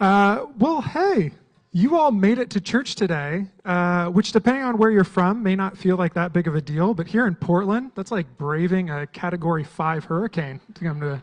Uh, 0.00 0.46
well, 0.58 0.80
hey, 0.80 1.32
you 1.72 1.96
all 1.96 2.12
made 2.12 2.38
it 2.38 2.50
to 2.50 2.60
church 2.60 2.94
today, 2.94 3.44
uh, 3.64 4.06
which, 4.06 4.30
depending 4.30 4.62
on 4.62 4.78
where 4.78 4.92
you're 4.92 5.02
from, 5.02 5.42
may 5.42 5.56
not 5.56 5.76
feel 5.76 5.96
like 5.96 6.14
that 6.14 6.32
big 6.32 6.46
of 6.46 6.54
a 6.54 6.60
deal. 6.60 6.94
But 6.94 7.08
here 7.08 7.26
in 7.26 7.34
Portland, 7.34 7.90
that's 7.96 8.12
like 8.12 8.26
braving 8.38 8.90
a 8.90 9.08
Category 9.08 9.64
5 9.64 10.04
hurricane 10.04 10.60
to 10.74 10.84
come 10.84 11.00
to 11.00 11.20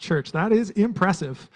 church. 0.00 0.32
That 0.32 0.50
is 0.50 0.70
impressive. 0.70 1.48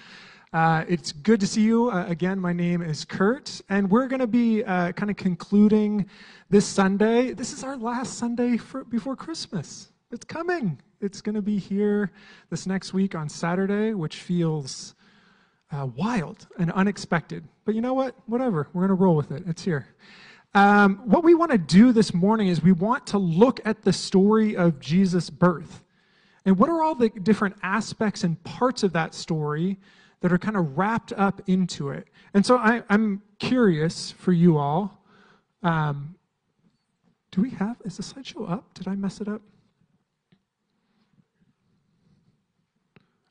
Uh, 0.53 0.85
it's 0.89 1.11
good 1.11 1.41
to 1.41 1.47
see 1.47 1.63
you. 1.63 1.91
Uh, 1.91 2.07
again, 2.07 2.39
my 2.39 2.53
name 2.53 2.83
is 2.83 3.05
Kurt, 3.05 3.61
and 3.69 3.91
we're 3.91 4.07
going 4.07 4.21
to 4.21 4.29
be 4.29 4.63
uh, 4.63 4.93
kind 4.93 5.11
of 5.11 5.17
concluding 5.17 6.07
this 6.51 6.67
Sunday. 6.67 7.33
This 7.33 7.53
is 7.53 7.65
our 7.65 7.77
last 7.77 8.17
Sunday 8.17 8.57
for, 8.57 8.85
before 8.85 9.17
Christmas. 9.17 9.91
It's 10.13 10.25
coming. 10.25 10.81
It's 11.01 11.21
going 11.21 11.35
to 11.35 11.43
be 11.43 11.59
here 11.59 12.13
this 12.49 12.65
next 12.65 12.93
week 12.93 13.17
on 13.17 13.29
Saturday, 13.29 13.93
which 13.93 14.17
feels 14.23 14.95
uh, 15.73 15.87
wild 15.97 16.47
and 16.59 16.73
unexpected. 16.73 17.45
But 17.65 17.75
you 17.75 17.81
know 17.81 17.95
what? 17.95 18.15
Whatever. 18.27 18.69
We're 18.73 18.87
going 18.87 18.97
to 18.97 19.03
roll 19.03 19.17
with 19.17 19.31
it. 19.31 19.45
It's 19.47 19.63
here. 19.63 19.87
Um, 20.53 20.97
what 21.05 21.23
we 21.23 21.35
want 21.35 21.53
to 21.53 21.59
do 21.59 21.93
this 21.93 22.13
morning 22.13 22.49
is 22.49 22.63
we 22.63 22.73
want 22.73 23.07
to 23.09 23.19
look 23.19 23.61
at 23.65 23.83
the 23.83 23.93
story 23.93 24.57
of 24.57 24.81
Jesus' 24.81 25.31
birth. 25.31 25.85
And 26.45 26.59
what 26.59 26.69
are 26.69 26.83
all 26.83 26.95
the 26.95 27.11
different 27.11 27.57
aspects 27.63 28.25
and 28.25 28.43
parts 28.43 28.83
of 28.83 28.93
that 28.95 29.15
story 29.15 29.79
that 30.21 30.33
are 30.33 30.39
kind 30.39 30.57
of 30.57 30.77
wrapped 30.77 31.13
up 31.13 31.41
into 31.47 31.91
it? 31.91 32.09
And 32.35 32.45
so 32.45 32.57
I, 32.57 32.83
am 32.91 33.23
curious 33.39 34.11
for 34.11 34.33
you 34.33 34.59
all. 34.59 35.05
Um, 35.63 36.17
do 37.31 37.43
we 37.43 37.51
have, 37.51 37.77
is 37.85 37.97
the 37.97 38.03
slideshow 38.03 38.51
up? 38.51 38.75
Did 38.75 38.89
I 38.89 38.97
mess 38.97 39.21
it 39.21 39.29
up? 39.29 39.43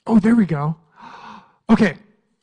Oh, 0.08 0.20
there 0.20 0.36
we 0.36 0.46
go. 0.46 0.76
Okay, 1.72 1.98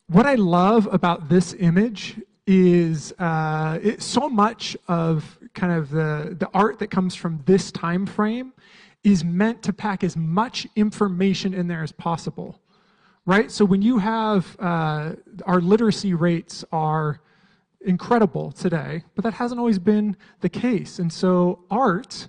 what 0.09 0.27
I 0.27 0.35
love 0.35 0.89
about 0.93 1.29
this 1.29 1.55
image 1.59 2.21
is 2.47 3.13
uh, 3.19 3.79
it, 3.83 4.03
so 4.03 4.29
much 4.29 4.77
of 4.87 5.39
kind 5.55 5.73
of 5.73 5.91
the, 5.91 6.37
the 6.39 6.49
art 6.55 6.79
that 6.79 6.91
comes 6.91 7.15
from 7.15 7.43
this 7.45 7.73
time 7.73 8.07
frame 8.07 8.53
is 9.03 9.25
meant 9.25 9.63
to 9.65 9.73
pack 9.73 10.05
as 10.05 10.17
much 10.17 10.67
information 10.77 11.55
in 11.55 11.67
there 11.67 11.83
as 11.83 11.93
possible 11.93 12.61
right? 13.27 13.51
So 13.51 13.65
when 13.65 13.83
you 13.83 13.99
have 13.99 14.57
uh, 14.61 15.15
our 15.45 15.61
literacy 15.61 16.15
rates 16.15 16.65
are 16.71 17.21
incredible 17.81 18.53
today 18.53 19.03
but 19.15 19.25
that 19.25 19.35
hasn't 19.35 19.59
always 19.59 19.79
been 19.79 20.17
the 20.41 20.49
case. 20.49 20.99
And 21.01 21.13
so 21.13 21.65
art 21.71 22.29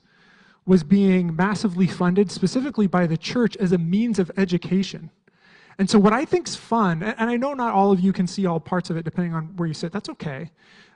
was 0.66 0.84
being 0.84 1.36
massively 1.36 1.88
funded 1.88 2.32
specifically 2.32 2.88
by 2.88 3.08
the 3.08 3.18
church 3.18 3.56
as 3.58 3.72
a 3.72 3.78
means 3.78 4.20
of 4.20 4.32
education 4.38 5.12
and 5.80 5.90
so, 5.90 6.00
what 6.00 6.14
I 6.14 6.26
think's 6.26 6.56
fun, 6.56 7.04
and 7.04 7.30
I 7.30 7.38
know 7.38 7.54
not 7.54 7.74
all 7.74 7.92
of 7.92 8.00
you 8.00 8.12
can 8.12 8.26
see 8.26 8.46
all 8.46 8.60
parts 8.60 8.90
of 8.90 8.98
it 8.98 9.04
depending 9.04 9.34
on 9.34 9.56
where 9.58 9.68
you 9.68 9.74
sit, 9.74 9.92
that's 9.92 10.10
okay. 10.10 10.52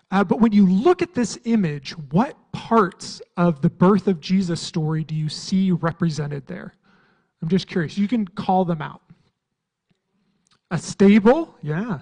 Uh, 0.10 0.24
but 0.24 0.42
when 0.42 0.52
you 0.52 0.68
look 0.68 1.02
at 1.02 1.14
this 1.14 1.38
image, 1.46 1.92
what 2.12 2.36
parts 2.52 3.22
of 3.38 3.62
the 3.62 3.70
birth 3.70 4.08
of 4.08 4.20
Jesus 4.20 4.60
story 4.60 5.04
do 5.04 5.16
you 5.16 5.30
see 5.30 5.72
represented 5.72 6.46
there? 6.48 6.76
I'm 7.42 7.48
just 7.48 7.68
curious. 7.68 7.98
You 7.98 8.08
can 8.08 8.28
call 8.28 8.66
them 8.66 8.82
out. 8.82 9.02
A 10.70 10.78
stable? 10.78 11.56
Yeah. 11.62 12.00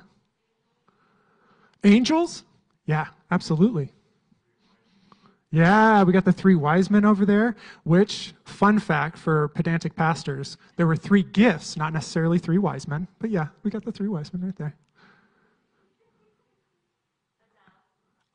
Angels? 1.84 2.44
Yeah, 2.86 3.08
absolutely. 3.32 3.94
Yeah, 5.52 6.04
we 6.04 6.14
got 6.14 6.26
the 6.26 6.32
three 6.32 6.56
wise 6.56 6.92
men 6.92 7.06
over 7.06 7.26
there, 7.26 7.56
which, 7.84 8.34
fun 8.44 8.78
fact 8.78 9.18
for 9.18 9.48
pedantic 9.48 9.96
pastors, 9.96 10.58
there 10.76 10.86
were 10.86 10.96
three 10.96 11.24
gifts, 11.24 11.76
not 11.76 11.92
necessarily 11.92 12.38
three 12.38 12.60
wise 12.60 12.88
men, 12.88 13.08
but 13.18 13.32
yeah, 13.32 13.48
we 13.64 13.72
got 13.72 13.84
the 13.84 13.92
three 13.92 14.08
wise 14.08 14.32
men 14.32 14.44
right 14.46 14.56
there. 14.58 14.76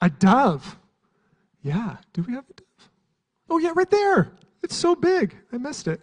A 0.01 0.11
dove. 0.11 0.77
Yeah, 1.63 1.97
do 2.13 2.23
we 2.23 2.35
have 2.35 2.45
a 2.51 2.53
dove? 2.53 2.91
Oh, 3.49 3.59
yeah, 3.59 3.73
right 3.77 3.91
there. 3.91 4.33
It's 4.65 4.75
so 4.75 4.97
big. 4.97 5.37
I 5.53 5.59
missed 5.59 5.87
it. 5.87 6.01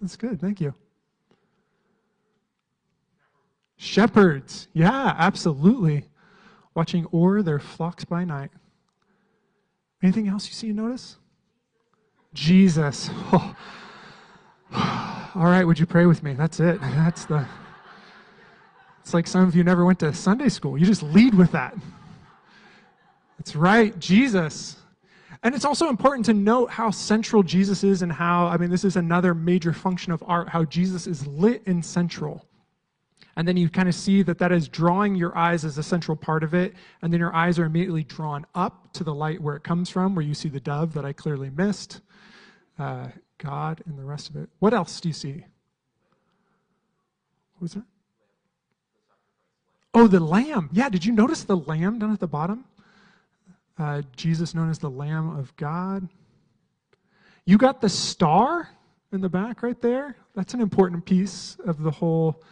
That's 0.00 0.16
good. 0.16 0.40
Thank 0.40 0.60
you. 0.60 0.74
Shepherds. 3.76 4.66
Yeah, 4.72 5.14
absolutely. 5.16 6.06
Watching 6.74 7.06
o'er 7.12 7.42
their 7.42 7.60
flocks 7.60 8.04
by 8.04 8.24
night. 8.24 8.50
Anything 10.02 10.28
else 10.28 10.46
you 10.46 10.54
see 10.54 10.68
and 10.68 10.76
notice? 10.76 11.16
Jesus. 12.34 13.10
Oh. 13.32 13.54
All 15.34 15.44
right, 15.44 15.64
would 15.64 15.78
you 15.78 15.86
pray 15.86 16.04
with 16.04 16.22
me? 16.22 16.34
That's 16.34 16.60
it. 16.60 16.78
That's 16.80 17.24
the. 17.24 17.46
It's 19.00 19.14
like 19.14 19.26
some 19.26 19.48
of 19.48 19.56
you 19.56 19.64
never 19.64 19.84
went 19.86 19.98
to 20.00 20.12
Sunday 20.12 20.50
school. 20.50 20.76
You 20.76 20.84
just 20.84 21.02
lead 21.02 21.34
with 21.34 21.52
that. 21.52 21.74
That's 23.38 23.56
right, 23.56 23.98
Jesus. 23.98 24.76
And 25.42 25.54
it's 25.54 25.64
also 25.64 25.88
important 25.88 26.26
to 26.26 26.34
note 26.34 26.70
how 26.70 26.90
central 26.90 27.42
Jesus 27.42 27.84
is 27.84 28.02
and 28.02 28.10
how, 28.12 28.46
I 28.48 28.56
mean, 28.56 28.70
this 28.70 28.84
is 28.84 28.96
another 28.96 29.34
major 29.34 29.72
function 29.72 30.12
of 30.12 30.22
art, 30.26 30.48
how 30.48 30.64
Jesus 30.64 31.06
is 31.06 31.26
lit 31.26 31.62
and 31.66 31.84
central. 31.84 32.44
And 33.38 33.46
then 33.46 33.56
you 33.56 33.68
kind 33.68 33.88
of 33.88 33.94
see 33.94 34.22
that 34.22 34.38
that 34.38 34.50
is 34.50 34.66
drawing 34.68 35.14
your 35.14 35.38
eyes 35.38 35.64
as 35.64 35.78
a 35.78 35.82
central 35.82 36.16
part 36.16 36.42
of 36.42 36.54
it. 36.54 36.74
And 37.02 37.12
then 37.12 37.20
your 37.20 37.32
eyes 37.32 37.56
are 37.60 37.66
immediately 37.66 38.02
drawn 38.02 38.44
up 38.52 38.92
to 38.94 39.04
the 39.04 39.14
light 39.14 39.40
where 39.40 39.54
it 39.54 39.62
comes 39.62 39.88
from, 39.88 40.16
where 40.16 40.24
you 40.24 40.34
see 40.34 40.48
the 40.48 40.58
dove 40.58 40.92
that 40.94 41.04
I 41.04 41.12
clearly 41.12 41.48
missed, 41.48 42.00
uh, 42.80 43.06
God, 43.38 43.80
and 43.86 43.96
the 43.96 44.02
rest 44.02 44.28
of 44.28 44.34
it. 44.34 44.48
What 44.58 44.74
else 44.74 45.00
do 45.00 45.08
you 45.08 45.12
see? 45.12 45.44
What 47.54 47.60
was 47.60 47.74
that? 47.74 47.84
Oh, 49.94 50.08
the 50.08 50.18
lamb. 50.18 50.68
Yeah, 50.72 50.88
did 50.88 51.04
you 51.04 51.12
notice 51.12 51.44
the 51.44 51.58
lamb 51.58 52.00
down 52.00 52.12
at 52.12 52.18
the 52.18 52.26
bottom? 52.26 52.64
Uh, 53.78 54.02
Jesus 54.16 54.52
known 54.52 54.68
as 54.68 54.80
the 54.80 54.90
Lamb 54.90 55.38
of 55.38 55.54
God. 55.54 56.08
You 57.44 57.56
got 57.56 57.80
the 57.80 57.88
star 57.88 58.68
in 59.12 59.20
the 59.20 59.28
back 59.28 59.62
right 59.62 59.80
there. 59.80 60.16
That's 60.34 60.54
an 60.54 60.60
important 60.60 61.04
piece 61.04 61.56
of 61.64 61.84
the 61.84 61.92
whole 61.92 62.42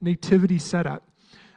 nativity 0.00 0.58
setup. 0.58 1.04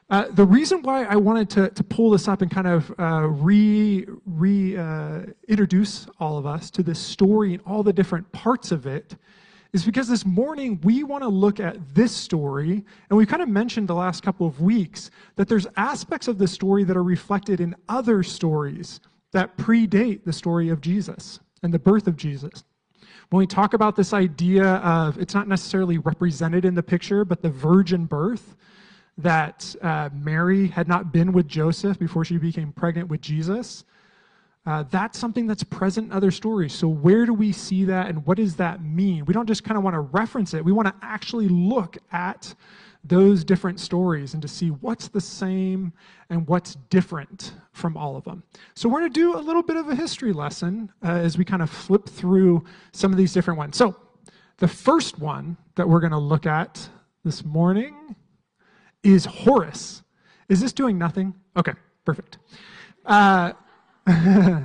Uh, 0.09 0.27
the 0.31 0.45
reason 0.45 0.81
why 0.83 1.05
I 1.05 1.15
wanted 1.15 1.49
to, 1.51 1.69
to 1.69 1.83
pull 1.83 2.11
this 2.11 2.27
up 2.27 2.41
and 2.41 2.51
kind 2.51 2.67
of 2.67 2.93
uh, 2.99 3.27
re, 3.27 4.05
re 4.25 4.77
uh, 4.77 5.21
introduce 5.47 6.07
all 6.19 6.37
of 6.37 6.45
us 6.45 6.69
to 6.71 6.83
this 6.83 6.99
story 6.99 7.53
and 7.53 7.63
all 7.65 7.83
the 7.83 7.93
different 7.93 8.31
parts 8.31 8.71
of 8.71 8.85
it 8.85 9.15
is 9.71 9.83
because 9.83 10.07
this 10.07 10.25
morning 10.25 10.79
we 10.83 11.03
want 11.03 11.23
to 11.23 11.27
look 11.27 11.59
at 11.59 11.95
this 11.95 12.11
story, 12.11 12.85
and 13.09 13.17
we 13.17 13.25
kind 13.25 13.41
of 13.41 13.49
mentioned 13.49 13.87
the 13.87 13.95
last 13.95 14.21
couple 14.21 14.45
of 14.45 14.61
weeks 14.61 15.09
that 15.35 15.47
there's 15.47 15.65
aspects 15.77 16.27
of 16.27 16.37
the 16.37 16.47
story 16.47 16.83
that 16.83 16.95
are 16.95 17.03
reflected 17.03 17.59
in 17.59 17.75
other 17.89 18.21
stories 18.21 18.99
that 19.31 19.57
predate 19.57 20.23
the 20.23 20.33
story 20.33 20.69
of 20.69 20.79
Jesus 20.79 21.39
and 21.63 21.73
the 21.73 21.79
birth 21.79 22.05
of 22.05 22.15
Jesus. 22.15 22.63
When 23.33 23.39
we 23.39 23.47
talk 23.47 23.73
about 23.73 23.95
this 23.95 24.13
idea 24.13 24.63
of 24.63 25.17
it's 25.17 25.33
not 25.33 25.47
necessarily 25.47 25.97
represented 25.97 26.65
in 26.65 26.75
the 26.75 26.83
picture, 26.83 27.25
but 27.25 27.41
the 27.41 27.49
virgin 27.49 28.05
birth, 28.05 28.55
that 29.17 29.75
uh, 29.81 30.09
Mary 30.13 30.67
had 30.67 30.87
not 30.87 31.11
been 31.11 31.33
with 31.33 31.47
Joseph 31.47 31.97
before 31.97 32.23
she 32.23 32.37
became 32.37 32.71
pregnant 32.71 33.09
with 33.09 33.21
Jesus, 33.21 33.85
uh, 34.67 34.83
that's 34.91 35.17
something 35.17 35.47
that's 35.47 35.63
present 35.63 36.11
in 36.11 36.13
other 36.13 36.29
stories. 36.29 36.73
So, 36.73 36.87
where 36.87 37.25
do 37.25 37.33
we 37.33 37.51
see 37.51 37.85
that 37.85 38.07
and 38.07 38.23
what 38.23 38.37
does 38.37 38.57
that 38.57 38.83
mean? 38.83 39.25
We 39.25 39.33
don't 39.33 39.47
just 39.47 39.63
kind 39.63 39.79
of 39.79 39.83
want 39.83 39.95
to 39.95 40.01
reference 40.01 40.53
it, 40.53 40.63
we 40.63 40.71
want 40.71 40.89
to 40.89 40.95
actually 41.01 41.47
look 41.47 41.97
at 42.11 42.53
those 43.03 43.43
different 43.43 43.79
stories 43.79 44.33
and 44.33 44.41
to 44.41 44.47
see 44.47 44.69
what's 44.69 45.09
the 45.09 45.19
same 45.19 45.91
and 46.29 46.47
what's 46.47 46.75
different 46.89 47.53
from 47.73 47.97
all 47.97 48.15
of 48.15 48.23
them. 48.23 48.43
So, 48.75 48.87
we're 48.87 49.01
going 49.01 49.13
to 49.13 49.19
do 49.19 49.37
a 49.37 49.41
little 49.41 49.63
bit 49.63 49.75
of 49.75 49.89
a 49.89 49.95
history 49.95 50.33
lesson 50.33 50.91
uh, 51.03 51.09
as 51.11 51.37
we 51.37 51.43
kind 51.43 51.61
of 51.61 51.69
flip 51.69 52.07
through 52.07 52.63
some 52.91 53.11
of 53.11 53.17
these 53.17 53.33
different 53.33 53.57
ones. 53.57 53.75
So, 53.77 53.95
the 54.57 54.67
first 54.67 55.19
one 55.19 55.57
that 55.75 55.87
we're 55.87 55.99
going 55.99 56.11
to 56.11 56.17
look 56.17 56.45
at 56.45 56.87
this 57.25 57.43
morning 57.43 58.15
is 59.03 59.25
Horus. 59.25 60.03
Is 60.49 60.61
this 60.61 60.71
doing 60.71 60.97
nothing? 60.97 61.33
Okay, 61.57 61.73
perfect. 62.05 62.37
Uh, 63.05 63.53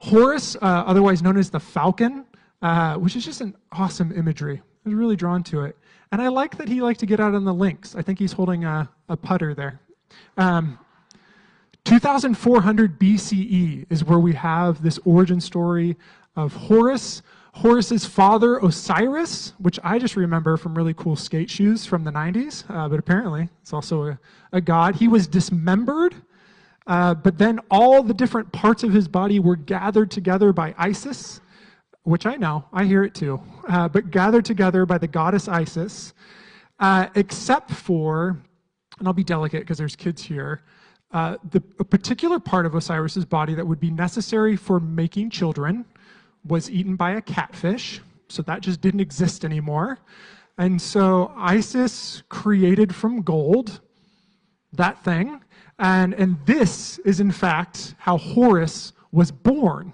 Horus, 0.00 0.56
uh, 0.56 0.58
otherwise 0.86 1.22
known 1.22 1.36
as 1.36 1.50
the 1.50 1.60
falcon, 1.60 2.24
uh, 2.62 2.96
which 2.96 3.16
is 3.16 3.24
just 3.24 3.40
an 3.40 3.54
awesome 3.72 4.12
imagery. 4.16 4.56
I 4.58 4.88
was 4.88 4.94
really 4.94 5.16
drawn 5.16 5.42
to 5.44 5.62
it. 5.62 5.76
And 6.10 6.22
I 6.22 6.28
like 6.28 6.56
that 6.56 6.68
he 6.68 6.80
liked 6.80 7.00
to 7.00 7.06
get 7.06 7.20
out 7.20 7.34
on 7.34 7.44
the 7.44 7.54
links. 7.54 7.94
I 7.94 8.02
think 8.02 8.18
he's 8.18 8.32
holding 8.32 8.64
a, 8.64 8.88
a 9.08 9.16
putter 9.16 9.54
there. 9.54 9.80
Um, 10.36 10.78
2400 11.84 12.98
BCE 12.98 13.86
is 13.90 14.04
where 14.04 14.18
we 14.18 14.32
have 14.34 14.82
this 14.82 14.98
origin 15.04 15.40
story 15.40 15.96
of 16.36 16.54
Horus. 16.54 17.22
Horus's 17.52 18.06
father, 18.06 18.58
Osiris, 18.58 19.52
which 19.58 19.80
I 19.82 19.98
just 19.98 20.14
remember 20.14 20.56
from 20.56 20.74
really 20.76 20.94
cool 20.94 21.16
skate 21.16 21.50
shoes 21.50 21.84
from 21.84 22.04
the 22.04 22.12
90s, 22.12 22.64
uh, 22.68 22.88
but 22.88 22.98
apparently 22.98 23.48
it's 23.60 23.72
also 23.72 24.04
a, 24.04 24.18
a 24.52 24.60
god. 24.60 24.94
He 24.94 25.08
was 25.08 25.26
dismembered, 25.26 26.14
uh, 26.86 27.14
but 27.14 27.36
then 27.36 27.58
all 27.70 28.02
the 28.02 28.14
different 28.14 28.52
parts 28.52 28.84
of 28.84 28.92
his 28.92 29.08
body 29.08 29.40
were 29.40 29.56
gathered 29.56 30.10
together 30.10 30.52
by 30.52 30.74
Isis 30.78 31.40
which 32.08 32.24
I 32.24 32.36
know, 32.36 32.64
I 32.72 32.84
hear 32.84 33.04
it 33.04 33.14
too, 33.14 33.40
uh, 33.68 33.88
but 33.88 34.10
gathered 34.10 34.44
together 34.44 34.86
by 34.86 34.96
the 34.96 35.06
goddess 35.06 35.46
Isis, 35.46 36.14
uh, 36.80 37.06
except 37.14 37.70
for 37.70 38.38
and 38.98 39.06
I'll 39.06 39.14
be 39.14 39.24
delicate 39.24 39.60
because 39.60 39.78
there's 39.78 39.94
kids 39.94 40.22
here, 40.22 40.62
uh, 41.12 41.36
the, 41.50 41.62
a 41.78 41.84
particular 41.84 42.40
part 42.40 42.66
of 42.66 42.74
Osiris's 42.74 43.24
body 43.24 43.54
that 43.54 43.66
would 43.66 43.80
be 43.80 43.90
necessary 43.90 44.56
for 44.56 44.80
making 44.80 45.30
children 45.30 45.84
was 46.44 46.70
eaten 46.70 46.96
by 46.96 47.12
a 47.12 47.20
catfish, 47.20 48.00
so 48.28 48.42
that 48.42 48.60
just 48.60 48.80
didn't 48.80 49.00
exist 49.00 49.44
anymore. 49.44 49.98
And 50.56 50.80
so 50.80 51.32
Isis 51.36 52.22
created 52.28 52.94
from 52.94 53.22
gold 53.22 53.80
that 54.72 55.02
thing, 55.04 55.40
and, 55.78 56.12
and 56.14 56.36
this 56.44 56.98
is 57.00 57.20
in 57.20 57.30
fact 57.30 57.94
how 57.98 58.18
Horus 58.18 58.92
was 59.12 59.30
born 59.30 59.92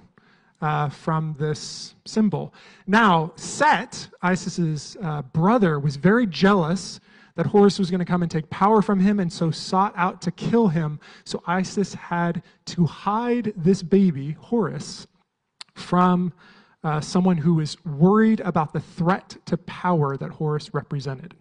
uh, 0.60 0.88
from 0.88 1.34
this 1.38 1.94
symbol. 2.04 2.54
Now, 2.86 3.32
Set, 3.36 4.08
Isis's 4.22 4.96
uh, 5.02 5.22
brother, 5.22 5.78
was 5.78 5.96
very 5.96 6.26
jealous 6.26 7.00
that 7.36 7.46
Horus 7.46 7.78
was 7.78 7.90
going 7.90 7.98
to 7.98 8.04
come 8.04 8.22
and 8.22 8.30
take 8.30 8.48
power 8.50 8.80
from 8.80 9.00
him, 9.00 9.18
and 9.18 9.32
so 9.32 9.50
sought 9.50 9.92
out 9.96 10.22
to 10.22 10.30
kill 10.30 10.68
him. 10.68 11.00
So 11.24 11.42
Isis 11.46 11.94
had 11.94 12.42
to 12.66 12.86
hide 12.86 13.52
this 13.56 13.82
baby, 13.82 14.36
Horus, 14.38 15.06
from 15.74 16.32
uh, 16.84 17.00
someone 17.00 17.36
who 17.36 17.54
was 17.54 17.76
worried 17.84 18.40
about 18.40 18.72
the 18.72 18.80
threat 18.80 19.36
to 19.46 19.56
power 19.56 20.16
that 20.16 20.30
Horus 20.30 20.72
represented. 20.72 21.34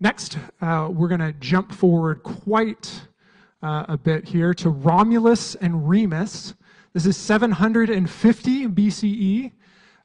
Next, 0.00 0.38
uh, 0.60 0.88
we're 0.90 1.08
going 1.08 1.20
to 1.20 1.32
jump 1.34 1.70
forward 1.72 2.22
quite 2.22 3.02
uh, 3.62 3.84
a 3.88 3.96
bit 3.96 4.26
here 4.26 4.54
to 4.54 4.70
Romulus 4.70 5.54
and 5.56 5.88
Remus. 5.88 6.54
This 6.94 7.06
is 7.06 7.16
750 7.16 8.66
BCE. 8.66 9.52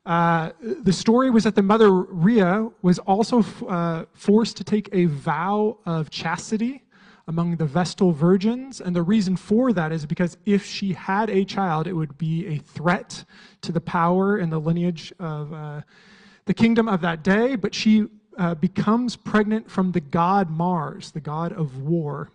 Uh, 0.06 0.52
the 0.62 0.94
story 0.94 1.30
was 1.30 1.44
that 1.44 1.54
the 1.54 1.62
mother 1.62 1.92
Rhea 1.92 2.70
was 2.82 2.98
also 3.00 3.44
uh, 3.68 4.06
forced 4.14 4.56
to 4.58 4.64
take 4.64 4.88
a 4.94 5.04
vow 5.06 5.80
of 5.86 6.10
chastity 6.10 6.84
among 7.28 7.58
the 7.58 7.66
Vestal 7.66 8.14
virgins. 8.14 8.80
And 8.80 8.96
the 8.96 9.04
reason 9.04 9.36
for 9.36 9.74
that 9.74 9.92
is 9.92 10.06
because 10.06 10.38
if 10.46 10.66
she 10.66 10.94
had 10.94 11.30
a 11.30 11.44
child, 11.44 11.88
it 11.88 11.94
would 11.94 12.18
be 12.18 12.48
a 12.48 12.58
threat 12.60 13.26
to 13.64 13.74
the 13.74 13.82
power 13.82 14.38
and 14.38 14.50
the 14.50 14.60
lineage 14.60 15.12
of 15.20 15.52
uh, 15.52 15.82
the 16.46 16.54
kingdom 16.54 16.88
of 16.88 17.02
that 17.02 17.22
day. 17.22 17.58
But 17.58 17.76
she 17.76 18.06
uh, 18.38 18.56
becomes 18.56 19.18
pregnant 19.18 19.70
from 19.70 19.92
the 19.92 20.00
god 20.00 20.50
Mars, 20.50 21.12
the 21.12 21.20
god 21.20 21.52
of 21.52 21.80
war 21.82 22.32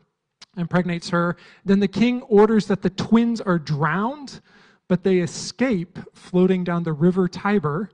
impregnates 0.56 1.08
her. 1.10 1.36
Then 1.64 1.80
the 1.80 1.88
king 1.88 2.22
orders 2.22 2.66
that 2.66 2.82
the 2.82 2.90
twins 2.90 3.40
are 3.40 3.58
drowned, 3.58 4.40
but 4.88 5.02
they 5.02 5.18
escape 5.18 5.98
floating 6.14 6.64
down 6.64 6.82
the 6.82 6.92
river 6.92 7.28
Tiber. 7.28 7.90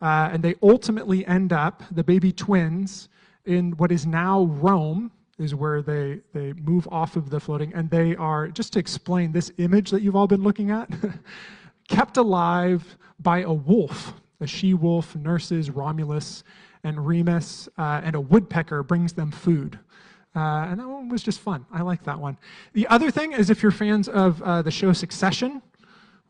Uh, 0.00 0.30
and 0.32 0.42
they 0.42 0.54
ultimately 0.62 1.26
end 1.26 1.52
up, 1.52 1.82
the 1.90 2.02
baby 2.02 2.32
twins, 2.32 3.08
in 3.44 3.72
what 3.72 3.92
is 3.92 4.06
now 4.06 4.44
Rome, 4.44 5.10
is 5.38 5.54
where 5.54 5.82
they, 5.82 6.20
they 6.32 6.52
move 6.54 6.88
off 6.90 7.16
of 7.16 7.30
the 7.30 7.40
floating. 7.40 7.72
And 7.74 7.90
they 7.90 8.16
are, 8.16 8.48
just 8.48 8.72
to 8.74 8.78
explain 8.78 9.32
this 9.32 9.52
image 9.58 9.90
that 9.90 10.02
you've 10.02 10.16
all 10.16 10.26
been 10.26 10.42
looking 10.42 10.70
at, 10.70 10.90
kept 11.88 12.16
alive 12.16 12.96
by 13.18 13.42
a 13.42 13.52
wolf. 13.52 14.14
A 14.40 14.46
she 14.46 14.72
wolf 14.72 15.14
nurses 15.16 15.70
Romulus 15.70 16.44
and 16.82 17.06
Remus, 17.06 17.68
uh, 17.76 18.00
and 18.02 18.16
a 18.16 18.20
woodpecker 18.20 18.82
brings 18.82 19.12
them 19.12 19.30
food. 19.30 19.78
Uh, 20.34 20.68
and 20.68 20.78
that 20.78 20.88
one 20.88 21.08
was 21.08 21.22
just 21.22 21.40
fun. 21.40 21.66
I 21.72 21.82
like 21.82 22.04
that 22.04 22.18
one. 22.18 22.36
The 22.72 22.86
other 22.88 23.10
thing 23.10 23.32
is 23.32 23.50
if 23.50 23.62
you're 23.62 23.72
fans 23.72 24.08
of 24.08 24.40
uh, 24.42 24.62
the 24.62 24.70
show 24.70 24.92
Succession, 24.92 25.60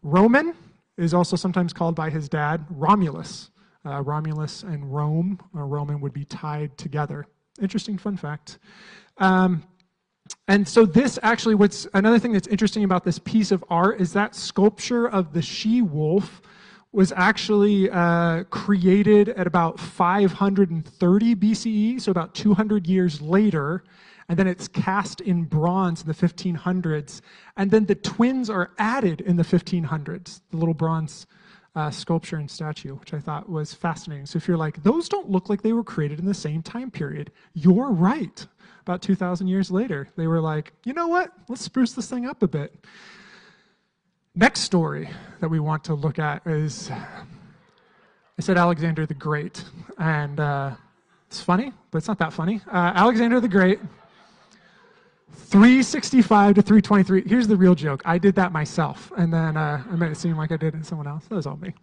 Roman 0.02 0.55
is 0.97 1.12
also 1.12 1.37
sometimes 1.37 1.73
called 1.73 1.94
by 1.94 2.11
his 2.11 2.29
dad 2.29 2.64
Romulus. 2.70 3.50
Uh, 3.85 4.02
Romulus 4.02 4.62
and 4.62 4.94
Rome, 4.94 5.38
or 5.55 5.67
Roman, 5.67 6.00
would 6.00 6.12
be 6.12 6.25
tied 6.26 6.76
together. 6.76 7.26
Interesting 7.61 7.99
fun 7.99 8.17
fact. 8.17 8.58
Um, 9.19 9.64
and 10.49 10.67
so 10.67 10.85
this 10.85 11.19
actually, 11.23 11.55
what's 11.55 11.87
another 11.94 12.19
thing 12.19 12.32
that's 12.32 12.49
interesting 12.49 12.85
about 12.85 13.05
this 13.05 13.19
piece 13.19 13.50
of 13.50 13.64
art 13.70 14.00
is 14.00 14.12
that 14.12 14.35
sculpture 14.35 15.08
of 15.08 15.32
the 15.32 15.43
she-wolf 15.43 16.43
was 16.92 17.12
actually 17.12 17.88
uh, 17.90 18.44
created 18.44 19.28
at 19.31 19.46
about 19.46 19.78
530 19.78 21.34
BCE, 21.37 22.00
so 22.00 22.10
about 22.10 22.34
200 22.34 22.87
years 22.87 23.20
later, 23.20 23.84
and 24.28 24.38
then 24.38 24.48
it's 24.48 24.66
cast 24.66 25.20
in 25.20 25.44
bronze 25.44 26.02
in 26.02 26.08
the 26.08 26.14
1500s, 26.14 27.20
and 27.56 27.70
then 27.70 27.87
the 27.87 27.94
twins 27.94 28.50
are 28.50 28.72
added 28.78 29.20
in 29.20 29.37
the 29.37 29.42
1500s, 29.44 30.40
the 30.50 30.56
little 30.56 30.75
bronze 30.75 31.26
uh, 31.76 31.90
sculpture 31.90 32.37
and 32.37 32.50
statue, 32.50 32.94
which 32.96 33.14
I 33.14 33.20
thought 33.20 33.48
was 33.48 33.72
fascinating. 33.72 34.26
So 34.26 34.36
if 34.36 34.48
you're 34.48 34.56
like, 34.56 34.82
those 34.82 35.08
don't 35.08 35.31
look 35.31 35.48
like 35.48 35.62
they 35.62 35.72
were 35.72 35.84
created 35.84 36.19
in 36.19 36.26
the 36.26 36.34
same 36.34 36.62
time 36.62 36.90
period, 36.90 37.31
you're 37.54 37.93
right. 37.93 38.44
About 38.82 39.02
2,000 39.02 39.46
years 39.46 39.70
later, 39.70 40.08
they 40.16 40.26
were 40.26 40.40
like, 40.40 40.72
you 40.84 40.93
know 40.93 41.06
what? 41.06 41.32
Let's 41.48 41.62
spruce 41.62 41.93
this 41.93 42.10
thing 42.10 42.26
up 42.26 42.43
a 42.43 42.48
bit. 42.48 42.75
Next 44.37 44.61
story 44.61 45.11
that 45.41 45.49
we 45.49 45.59
want 45.59 45.82
to 45.85 45.94
look 45.94 46.21
at 46.21 46.47
is 46.47 46.88
I 46.88 48.43
said 48.43 48.56
Alexander 48.56 49.05
the 49.05 49.15
Great, 49.15 49.65
and 49.99 50.38
uh, 50.38 50.71
it's 51.27 51.41
funny, 51.41 51.73
but 51.91 51.99
it's 51.99 52.06
not 52.06 52.19
that 52.21 52.32
funny. 52.32 52.61
Uh, 52.69 52.93
Alexander 52.94 53.41
the 53.41 53.49
Great, 53.49 53.81
365 55.32 56.55
to 56.55 56.62
323. 56.62 57.25
Here's 57.27 57.49
the 57.49 57.56
real 57.56 57.75
joke 57.75 58.03
I 58.05 58.19
did 58.19 58.37
that 58.37 58.53
myself, 58.53 59.11
and 59.17 59.35
then 59.35 59.56
uh, 59.56 59.82
I 59.91 59.97
made 59.97 60.12
it 60.12 60.17
seem 60.17 60.37
like 60.37 60.53
I 60.53 60.56
did 60.56 60.77
it 60.77 60.87
someone 60.87 61.09
else. 61.09 61.25
That 61.25 61.35
was 61.35 61.47
all 61.49 61.56
me. 61.56 61.75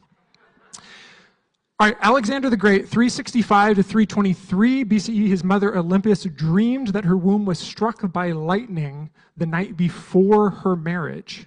All 1.80 1.88
right, 1.88 1.98
Alexander 2.00 2.50
the 2.50 2.56
Great, 2.56 2.88
365 2.88 3.76
to 3.76 3.84
323 3.84 4.86
BCE, 4.86 5.28
his 5.28 5.44
mother 5.44 5.76
Olympias 5.76 6.24
dreamed 6.24 6.88
that 6.88 7.04
her 7.04 7.18
womb 7.18 7.46
was 7.46 7.60
struck 7.60 8.10
by 8.14 8.32
lightning 8.32 9.10
the 9.36 9.46
night 9.46 9.76
before 9.76 10.50
her 10.50 10.78
marriage. 10.78 11.46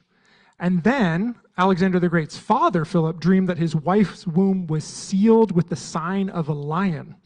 And 0.60 0.82
then 0.84 1.36
Alexander 1.56 1.98
the 1.98 2.08
Great's 2.08 2.36
father, 2.38 2.84
Philip, 2.84 3.18
dreamed 3.18 3.48
that 3.48 3.58
his 3.58 3.74
wife's 3.74 4.26
womb 4.26 4.66
was 4.66 4.84
sealed 4.84 5.52
with 5.52 5.68
the 5.68 5.76
sign 5.76 6.28
of 6.28 6.48
a 6.48 6.52
lion 6.52 7.16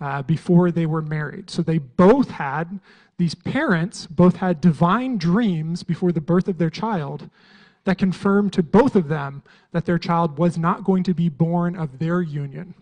uh, 0.00 0.22
before 0.22 0.70
they 0.70 0.86
were 0.86 1.02
married. 1.02 1.50
So 1.50 1.62
they 1.62 1.78
both 1.78 2.30
had, 2.30 2.80
these 3.18 3.34
parents 3.34 4.06
both 4.06 4.36
had 4.36 4.60
divine 4.60 5.18
dreams 5.18 5.82
before 5.82 6.10
the 6.10 6.22
birth 6.22 6.48
of 6.48 6.56
their 6.56 6.70
child 6.70 7.28
that 7.84 7.98
confirmed 7.98 8.52
to 8.54 8.62
both 8.62 8.96
of 8.96 9.08
them 9.08 9.42
that 9.72 9.84
their 9.84 9.98
child 9.98 10.38
was 10.38 10.56
not 10.56 10.84
going 10.84 11.02
to 11.02 11.14
be 11.14 11.28
born 11.28 11.76
of 11.76 11.98
their 11.98 12.22
union. 12.22 12.74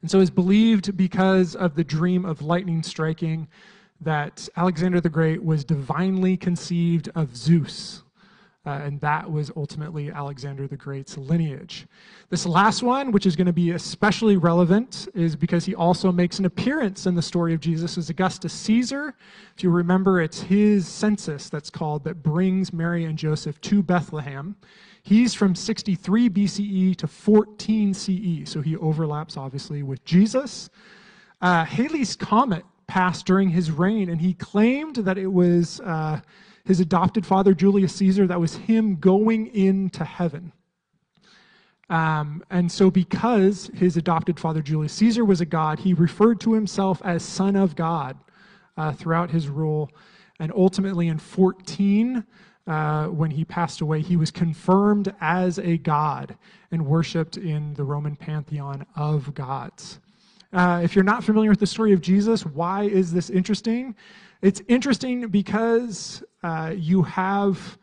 And 0.00 0.10
so 0.10 0.20
it's 0.20 0.30
believed 0.30 0.96
because 0.96 1.54
of 1.54 1.76
the 1.76 1.84
dream 1.84 2.24
of 2.24 2.42
lightning 2.42 2.82
striking 2.82 3.46
that 4.00 4.48
Alexander 4.56 5.00
the 5.00 5.08
Great 5.08 5.44
was 5.44 5.64
divinely 5.64 6.36
conceived 6.36 7.08
of 7.14 7.36
Zeus, 7.36 8.02
uh, 8.64 8.70
and 8.70 9.00
that 9.00 9.28
was 9.28 9.50
ultimately 9.56 10.10
Alexander 10.10 10.68
the 10.68 10.76
Great's 10.76 11.18
lineage. 11.18 11.86
This 12.30 12.46
last 12.46 12.82
one, 12.82 13.10
which 13.10 13.26
is 13.26 13.34
going 13.34 13.48
to 13.48 13.52
be 13.52 13.72
especially 13.72 14.36
relevant, 14.36 15.08
is 15.14 15.34
because 15.34 15.64
he 15.64 15.74
also 15.74 16.12
makes 16.12 16.38
an 16.38 16.44
appearance 16.44 17.06
in 17.06 17.16
the 17.16 17.22
story 17.22 17.54
of 17.54 17.60
Jesus 17.60 17.98
as 17.98 18.08
Augustus 18.08 18.52
Caesar. 18.52 19.14
If 19.56 19.64
you 19.64 19.70
remember, 19.70 20.20
it's 20.20 20.40
his 20.40 20.86
census 20.86 21.48
that's 21.48 21.70
called 21.70 22.04
that 22.04 22.22
brings 22.22 22.72
Mary 22.72 23.04
and 23.04 23.18
Joseph 23.18 23.60
to 23.62 23.82
Bethlehem. 23.82 24.54
He's 25.02 25.34
from 25.34 25.56
63 25.56 26.30
BCE 26.30 26.96
to 26.96 27.08
14 27.08 27.92
CE, 27.92 28.42
so 28.44 28.60
he 28.60 28.76
overlaps 28.76 29.36
obviously 29.36 29.82
with 29.82 30.04
Jesus. 30.04 30.70
Uh, 31.40 31.64
Halley's 31.64 32.14
Comet 32.14 32.64
passed 32.86 33.26
during 33.26 33.48
his 33.48 33.72
reign, 33.72 34.08
and 34.10 34.20
he 34.20 34.34
claimed 34.34 34.96
that 34.96 35.18
it 35.18 35.26
was. 35.26 35.80
Uh, 35.80 36.20
his 36.64 36.80
adopted 36.80 37.26
father, 37.26 37.54
Julius 37.54 37.94
Caesar, 37.96 38.26
that 38.26 38.40
was 38.40 38.56
him 38.56 38.96
going 38.96 39.48
into 39.54 40.04
heaven. 40.04 40.52
Um, 41.90 42.42
and 42.50 42.70
so, 42.70 42.90
because 42.90 43.70
his 43.74 43.96
adopted 43.96 44.38
father, 44.38 44.62
Julius 44.62 44.92
Caesar, 44.94 45.24
was 45.24 45.40
a 45.40 45.46
god, 45.46 45.80
he 45.80 45.92
referred 45.92 46.40
to 46.40 46.54
himself 46.54 47.02
as 47.04 47.22
Son 47.22 47.56
of 47.56 47.76
God 47.76 48.16
uh, 48.76 48.92
throughout 48.92 49.30
his 49.30 49.48
rule. 49.48 49.90
And 50.38 50.52
ultimately, 50.54 51.08
in 51.08 51.18
14, 51.18 52.24
uh, 52.66 53.06
when 53.06 53.30
he 53.30 53.44
passed 53.44 53.80
away, 53.80 54.00
he 54.00 54.16
was 54.16 54.30
confirmed 54.30 55.14
as 55.20 55.58
a 55.58 55.76
god 55.78 56.36
and 56.70 56.86
worshiped 56.86 57.36
in 57.36 57.74
the 57.74 57.84
Roman 57.84 58.16
pantheon 58.16 58.86
of 58.96 59.34
gods. 59.34 59.98
Uh, 60.52 60.80
if 60.84 60.94
you're 60.94 61.04
not 61.04 61.24
familiar 61.24 61.50
with 61.50 61.60
the 61.60 61.66
story 61.66 61.92
of 61.92 62.00
Jesus, 62.00 62.46
why 62.46 62.84
is 62.84 63.12
this 63.12 63.30
interesting? 63.30 63.94
It's 64.42 64.60
interesting 64.66 65.28
because 65.28 66.22
uh, 66.42 66.74
you 66.76 67.02
have 67.02 67.78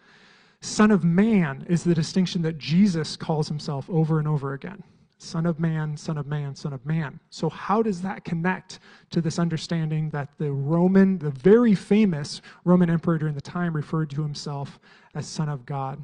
Son 0.59 0.91
of 0.91 1.05
Man 1.05 1.65
is 1.69 1.85
the 1.85 1.95
distinction 1.95 2.41
that 2.41 2.57
Jesus 2.57 3.15
calls 3.15 3.47
himself 3.47 3.89
over 3.89 4.19
and 4.19 4.27
over 4.27 4.53
again. 4.53 4.83
Son 5.21 5.45
of 5.45 5.59
man, 5.59 5.97
son 5.97 6.17
of 6.17 6.27
man, 6.27 6.55
son 6.55 6.71
of 6.71 6.85
man. 6.85 7.19
So, 7.29 7.49
how 7.49 7.81
does 7.81 8.01
that 8.01 8.23
connect 8.23 8.79
to 9.09 9.19
this 9.19 9.37
understanding 9.37 10.09
that 10.11 10.29
the 10.37 10.51
Roman, 10.51 11.17
the 11.17 11.31
very 11.31 11.75
famous 11.75 12.41
Roman 12.63 12.89
emperor 12.89 13.17
during 13.17 13.35
the 13.35 13.41
time, 13.41 13.73
referred 13.73 14.09
to 14.11 14.21
himself 14.21 14.79
as 15.15 15.27
Son 15.27 15.49
of 15.49 15.65
God? 15.65 16.01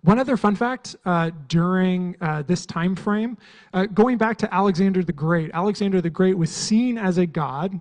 One 0.00 0.18
other 0.18 0.38
fun 0.38 0.56
fact 0.56 0.96
uh, 1.04 1.30
during 1.48 2.16
uh, 2.22 2.42
this 2.42 2.64
time 2.64 2.96
frame, 2.96 3.36
uh, 3.74 3.84
going 3.84 4.16
back 4.16 4.38
to 4.38 4.54
Alexander 4.54 5.02
the 5.02 5.12
Great, 5.12 5.50
Alexander 5.52 6.00
the 6.00 6.10
Great 6.10 6.38
was 6.38 6.50
seen 6.50 6.96
as 6.96 7.18
a 7.18 7.26
god 7.26 7.80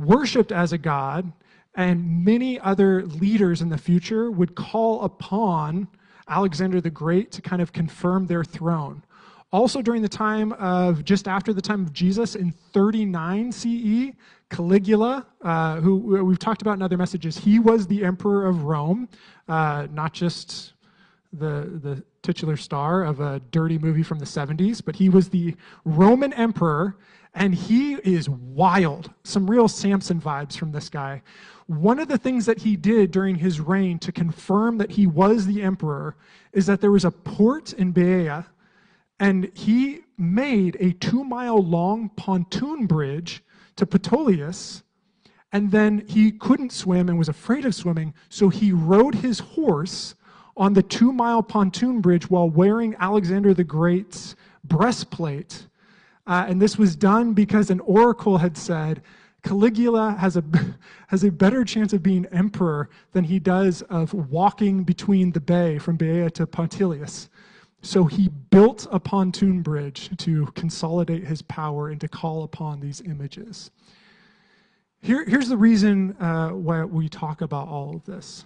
worshiped 0.00 0.52
as 0.52 0.72
a 0.72 0.78
god, 0.78 1.32
and 1.74 2.24
many 2.24 2.58
other 2.60 3.04
leaders 3.06 3.62
in 3.62 3.68
the 3.68 3.78
future 3.78 4.30
would 4.30 4.54
call 4.54 5.02
upon 5.02 5.88
Alexander 6.28 6.80
the 6.80 6.90
Great 6.90 7.30
to 7.32 7.42
kind 7.42 7.62
of 7.62 7.72
confirm 7.72 8.26
their 8.26 8.44
throne. 8.44 9.02
Also, 9.52 9.82
during 9.82 10.00
the 10.00 10.08
time 10.08 10.52
of 10.54 11.04
just 11.04 11.26
after 11.26 11.52
the 11.52 11.60
time 11.60 11.82
of 11.82 11.92
Jesus 11.92 12.36
in 12.36 12.52
39 12.72 13.50
CE, 13.50 14.14
Caligula, 14.48 15.26
uh, 15.42 15.80
who 15.80 15.96
we've 16.24 16.38
talked 16.38 16.62
about 16.62 16.74
in 16.74 16.82
other 16.82 16.96
messages, 16.96 17.36
he 17.36 17.58
was 17.58 17.86
the 17.86 18.04
emperor 18.04 18.46
of 18.46 18.64
Rome, 18.64 19.08
uh, 19.48 19.88
not 19.90 20.12
just 20.12 20.74
the, 21.32 21.80
the 21.82 22.02
titular 22.22 22.56
star 22.56 23.04
of 23.04 23.20
a 23.20 23.40
dirty 23.50 23.78
movie 23.78 24.02
from 24.02 24.18
the 24.18 24.24
70s, 24.24 24.84
but 24.84 24.96
he 24.96 25.08
was 25.08 25.28
the 25.28 25.56
Roman 25.84 26.32
emperor, 26.34 26.96
and 27.34 27.54
he 27.54 27.94
is 27.94 28.28
wild. 28.28 29.10
Some 29.24 29.50
real 29.50 29.68
Samson 29.68 30.20
vibes 30.20 30.56
from 30.56 30.72
this 30.72 30.88
guy. 30.88 31.22
One 31.66 32.00
of 32.00 32.08
the 32.08 32.18
things 32.18 32.46
that 32.46 32.58
he 32.58 32.76
did 32.76 33.12
during 33.12 33.36
his 33.36 33.60
reign 33.60 33.98
to 34.00 34.10
confirm 34.10 34.78
that 34.78 34.90
he 34.90 35.06
was 35.06 35.46
the 35.46 35.62
emperor 35.62 36.16
is 36.52 36.66
that 36.66 36.80
there 36.80 36.90
was 36.90 37.04
a 37.04 37.10
port 37.10 37.72
in 37.74 37.92
Baea, 37.92 38.46
and 39.20 39.50
he 39.54 40.00
made 40.18 40.76
a 40.80 40.92
two 40.92 41.22
mile 41.22 41.62
long 41.62 42.08
pontoon 42.16 42.86
bridge 42.86 43.42
to 43.76 43.86
Ptolemaeus. 43.86 44.82
And 45.52 45.70
then 45.70 46.04
he 46.06 46.32
couldn't 46.32 46.72
swim 46.72 47.08
and 47.08 47.18
was 47.18 47.28
afraid 47.28 47.64
of 47.64 47.74
swimming, 47.74 48.14
so 48.28 48.48
he 48.48 48.72
rode 48.72 49.16
his 49.16 49.40
horse 49.40 50.14
on 50.56 50.72
the 50.74 50.82
two 50.82 51.12
mile 51.12 51.42
pontoon 51.42 52.00
bridge 52.00 52.28
while 52.28 52.50
wearing 52.50 52.94
Alexander 52.98 53.54
the 53.54 53.64
Great's 53.64 54.36
breastplate. 54.64 55.66
Uh, 56.30 56.46
and 56.46 56.62
this 56.62 56.78
was 56.78 56.94
done 56.94 57.32
because 57.32 57.70
an 57.70 57.80
oracle 57.80 58.38
had 58.38 58.56
said 58.56 59.02
Caligula 59.42 60.12
has 60.12 60.36
a, 60.36 60.44
has 61.08 61.24
a 61.24 61.30
better 61.32 61.64
chance 61.64 61.92
of 61.92 62.04
being 62.04 62.24
emperor 62.26 62.88
than 63.10 63.24
he 63.24 63.40
does 63.40 63.82
of 63.82 64.14
walking 64.14 64.84
between 64.84 65.32
the 65.32 65.40
bay 65.40 65.76
from 65.76 65.98
Baea 65.98 66.30
to 66.34 66.46
Pontilis. 66.46 67.28
So 67.82 68.04
he 68.04 68.28
built 68.28 68.86
a 68.92 69.00
pontoon 69.00 69.60
bridge 69.60 70.16
to 70.18 70.46
consolidate 70.54 71.26
his 71.26 71.42
power 71.42 71.88
and 71.88 72.00
to 72.00 72.06
call 72.06 72.44
upon 72.44 72.78
these 72.78 73.00
images. 73.00 73.72
Here, 75.02 75.24
here's 75.24 75.48
the 75.48 75.56
reason 75.56 76.16
uh, 76.20 76.50
why 76.50 76.84
we 76.84 77.08
talk 77.08 77.40
about 77.40 77.66
all 77.66 77.96
of 77.96 78.04
this 78.04 78.44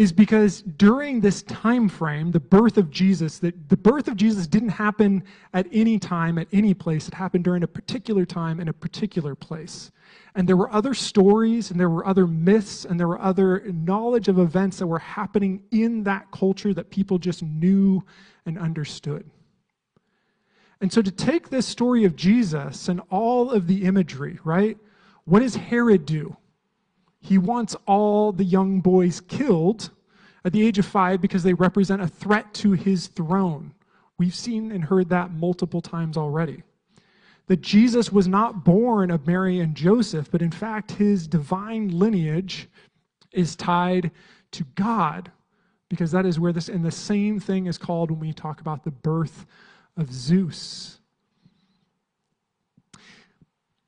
is 0.00 0.12
because 0.12 0.62
during 0.62 1.20
this 1.20 1.42
time 1.42 1.86
frame 1.86 2.30
the 2.30 2.40
birth 2.40 2.78
of 2.78 2.90
jesus 2.90 3.38
that 3.38 3.68
the 3.68 3.76
birth 3.76 4.08
of 4.08 4.16
jesus 4.16 4.46
didn't 4.46 4.70
happen 4.70 5.22
at 5.52 5.66
any 5.72 5.98
time 5.98 6.38
at 6.38 6.48
any 6.52 6.72
place. 6.72 7.06
It 7.06 7.12
happened 7.12 7.44
during 7.44 7.62
a 7.64 7.66
particular 7.66 8.24
time 8.24 8.60
in 8.60 8.68
a 8.68 8.72
particular 8.72 9.34
place. 9.34 9.90
And 10.34 10.48
there 10.48 10.56
were 10.56 10.72
other 10.72 10.94
stories 10.94 11.70
and 11.70 11.78
there 11.78 11.90
were 11.90 12.06
other 12.06 12.26
myths 12.26 12.86
and 12.86 12.98
there 12.98 13.08
were 13.08 13.20
other 13.20 13.60
knowledge 13.72 14.28
of 14.28 14.38
events 14.38 14.78
that 14.78 14.86
were 14.86 14.98
happening 14.98 15.64
in 15.70 16.04
that 16.04 16.30
culture 16.30 16.72
that 16.72 16.88
people 16.90 17.18
just 17.18 17.42
knew 17.42 18.02
and 18.46 18.58
understood. 18.58 19.28
And 20.80 20.90
so 20.90 21.02
to 21.02 21.10
take 21.10 21.50
this 21.50 21.66
story 21.66 22.04
of 22.04 22.16
jesus 22.16 22.88
and 22.88 23.02
all 23.10 23.50
of 23.50 23.66
the 23.66 23.84
imagery 23.84 24.38
right? 24.44 24.78
What 25.26 25.40
does 25.40 25.56
herod 25.56 26.06
do 26.06 26.38
he 27.20 27.38
wants 27.38 27.76
all 27.86 28.32
the 28.32 28.44
young 28.44 28.80
boys 28.80 29.20
killed 29.20 29.90
at 30.44 30.52
the 30.52 30.66
age 30.66 30.78
of 30.78 30.86
five 30.86 31.20
because 31.20 31.42
they 31.42 31.54
represent 31.54 32.00
a 32.00 32.08
threat 32.08 32.52
to 32.54 32.72
his 32.72 33.08
throne. 33.08 33.74
We've 34.18 34.34
seen 34.34 34.72
and 34.72 34.84
heard 34.84 35.08
that 35.10 35.32
multiple 35.32 35.80
times 35.80 36.16
already. 36.16 36.62
That 37.46 37.60
Jesus 37.60 38.12
was 38.12 38.28
not 38.28 38.64
born 38.64 39.10
of 39.10 39.26
Mary 39.26 39.60
and 39.60 39.74
Joseph, 39.74 40.30
but 40.30 40.40
in 40.40 40.50
fact, 40.50 40.92
his 40.92 41.26
divine 41.26 41.88
lineage 41.88 42.68
is 43.32 43.56
tied 43.56 44.10
to 44.52 44.64
God, 44.74 45.30
because 45.88 46.12
that 46.12 46.26
is 46.26 46.38
where 46.38 46.52
this, 46.52 46.68
and 46.68 46.84
the 46.84 46.90
same 46.90 47.40
thing 47.40 47.66
is 47.66 47.76
called 47.76 48.10
when 48.10 48.20
we 48.20 48.32
talk 48.32 48.60
about 48.60 48.84
the 48.84 48.90
birth 48.90 49.46
of 49.96 50.12
Zeus. 50.12 50.99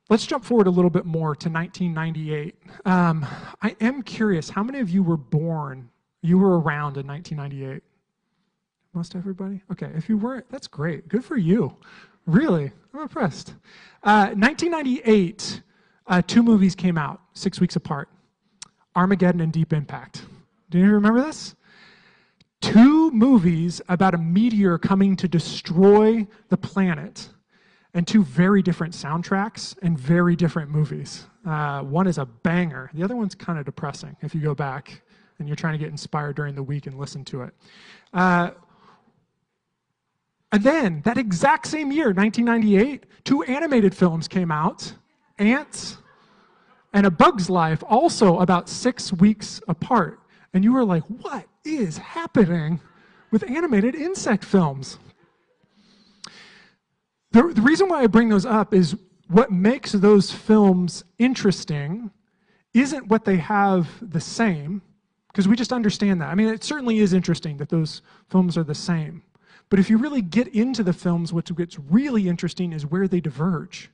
Let's 0.09 0.25
jump 0.25 0.43
forward 0.43 0.67
a 0.67 0.69
little 0.69 0.89
bit 0.89 1.05
more 1.05 1.35
to 1.35 1.49
1998. 1.49 2.55
Um, 2.85 3.25
I 3.61 3.75
am 3.79 4.03
curious, 4.03 4.49
how 4.49 4.61
many 4.61 4.79
of 4.79 4.89
you 4.89 5.01
were 5.01 5.17
born, 5.17 5.89
you 6.21 6.37
were 6.37 6.59
around 6.59 6.97
in 6.97 7.07
1998? 7.07 7.81
Most 8.93 9.15
everybody? 9.15 9.61
Okay, 9.71 9.89
if 9.95 10.09
you 10.09 10.17
weren't, 10.17 10.45
that's 10.51 10.67
great. 10.67 11.07
Good 11.07 11.23
for 11.23 11.37
you. 11.37 11.77
Really, 12.25 12.71
I'm 12.93 13.01
impressed. 13.01 13.55
Uh, 14.03 14.33
1998, 14.35 15.61
uh, 16.07 16.21
two 16.27 16.43
movies 16.43 16.75
came 16.75 16.97
out 16.97 17.21
six 17.33 17.59
weeks 17.59 17.75
apart 17.75 18.09
Armageddon 18.95 19.41
and 19.41 19.53
Deep 19.53 19.73
Impact. 19.73 20.23
Do 20.69 20.79
you 20.79 20.91
remember 20.91 21.21
this? 21.21 21.55
Two 22.61 23.09
movies 23.11 23.81
about 23.89 24.13
a 24.13 24.17
meteor 24.17 24.77
coming 24.77 25.15
to 25.15 25.27
destroy 25.27 26.27
the 26.49 26.57
planet 26.57 27.29
and 27.93 28.07
two 28.07 28.23
very 28.23 28.61
different 28.61 28.93
soundtracks 28.93 29.75
and 29.81 29.97
very 29.97 30.35
different 30.35 30.71
movies. 30.71 31.27
Uh, 31.45 31.81
one 31.81 32.07
is 32.07 32.17
a 32.17 32.25
banger, 32.25 32.89
the 32.93 33.03
other 33.03 33.15
one's 33.15 33.35
kind 33.35 33.59
of 33.59 33.65
depressing 33.65 34.15
if 34.21 34.33
you 34.33 34.41
go 34.41 34.55
back 34.55 35.01
and 35.39 35.47
you're 35.47 35.55
trying 35.55 35.73
to 35.73 35.79
get 35.79 35.89
inspired 35.89 36.35
during 36.35 36.55
the 36.55 36.63
week 36.63 36.87
and 36.87 36.97
listen 36.97 37.23
to 37.25 37.43
it. 37.43 37.53
Uh, 38.13 38.51
and 40.51 40.63
then, 40.63 41.01
that 41.03 41.17
exact 41.17 41.65
same 41.65 41.91
year, 41.91 42.13
1998, 42.13 43.05
two 43.23 43.41
animated 43.43 43.95
films 43.95 44.27
came 44.27 44.51
out 44.51 44.93
Antz 45.39 45.97
and 46.93 47.07
A 47.07 47.11
Bug's 47.11 47.49
Life, 47.49 47.83
also 47.89 48.39
about 48.39 48.69
six 48.69 49.11
weeks 49.13 49.61
apart. 49.67 50.19
And 50.53 50.63
you 50.63 50.71
were 50.71 50.85
like, 50.85 51.03
what 51.05 51.45
is 51.65 51.97
happening 51.97 52.79
with 53.31 53.49
animated 53.49 53.95
insect 53.95 54.45
films? 54.45 54.99
The, 57.33 57.51
the 57.53 57.61
reason 57.61 57.89
why 57.89 58.01
I 58.01 58.07
bring 58.07 58.29
those 58.29 58.45
up 58.45 58.73
is 58.73 58.95
what 59.27 59.51
makes 59.51 59.91
those 59.91 60.31
films 60.31 61.03
interesting 61.17 62.11
isn't 62.73 63.07
what 63.07 63.25
they 63.25 63.37
have 63.37 63.87
the 64.01 64.21
same, 64.21 64.81
because 65.27 65.47
we 65.47 65.55
just 65.55 65.73
understand 65.73 66.21
that. 66.21 66.29
I 66.29 66.35
mean, 66.35 66.47
it 66.47 66.63
certainly 66.63 66.99
is 66.99 67.11
interesting 67.11 67.57
that 67.57 67.69
those 67.69 68.01
films 68.29 68.57
are 68.57 68.63
the 68.63 68.75
same. 68.75 69.23
But 69.69 69.79
if 69.79 69.89
you 69.89 69.97
really 69.97 70.21
get 70.21 70.47
into 70.49 70.83
the 70.83 70.93
films, 70.93 71.33
what 71.33 71.53
gets 71.55 71.79
really 71.79 72.27
interesting 72.27 72.71
is 72.71 72.85
where 72.85 73.07
they 73.07 73.19
diverge. 73.19 73.89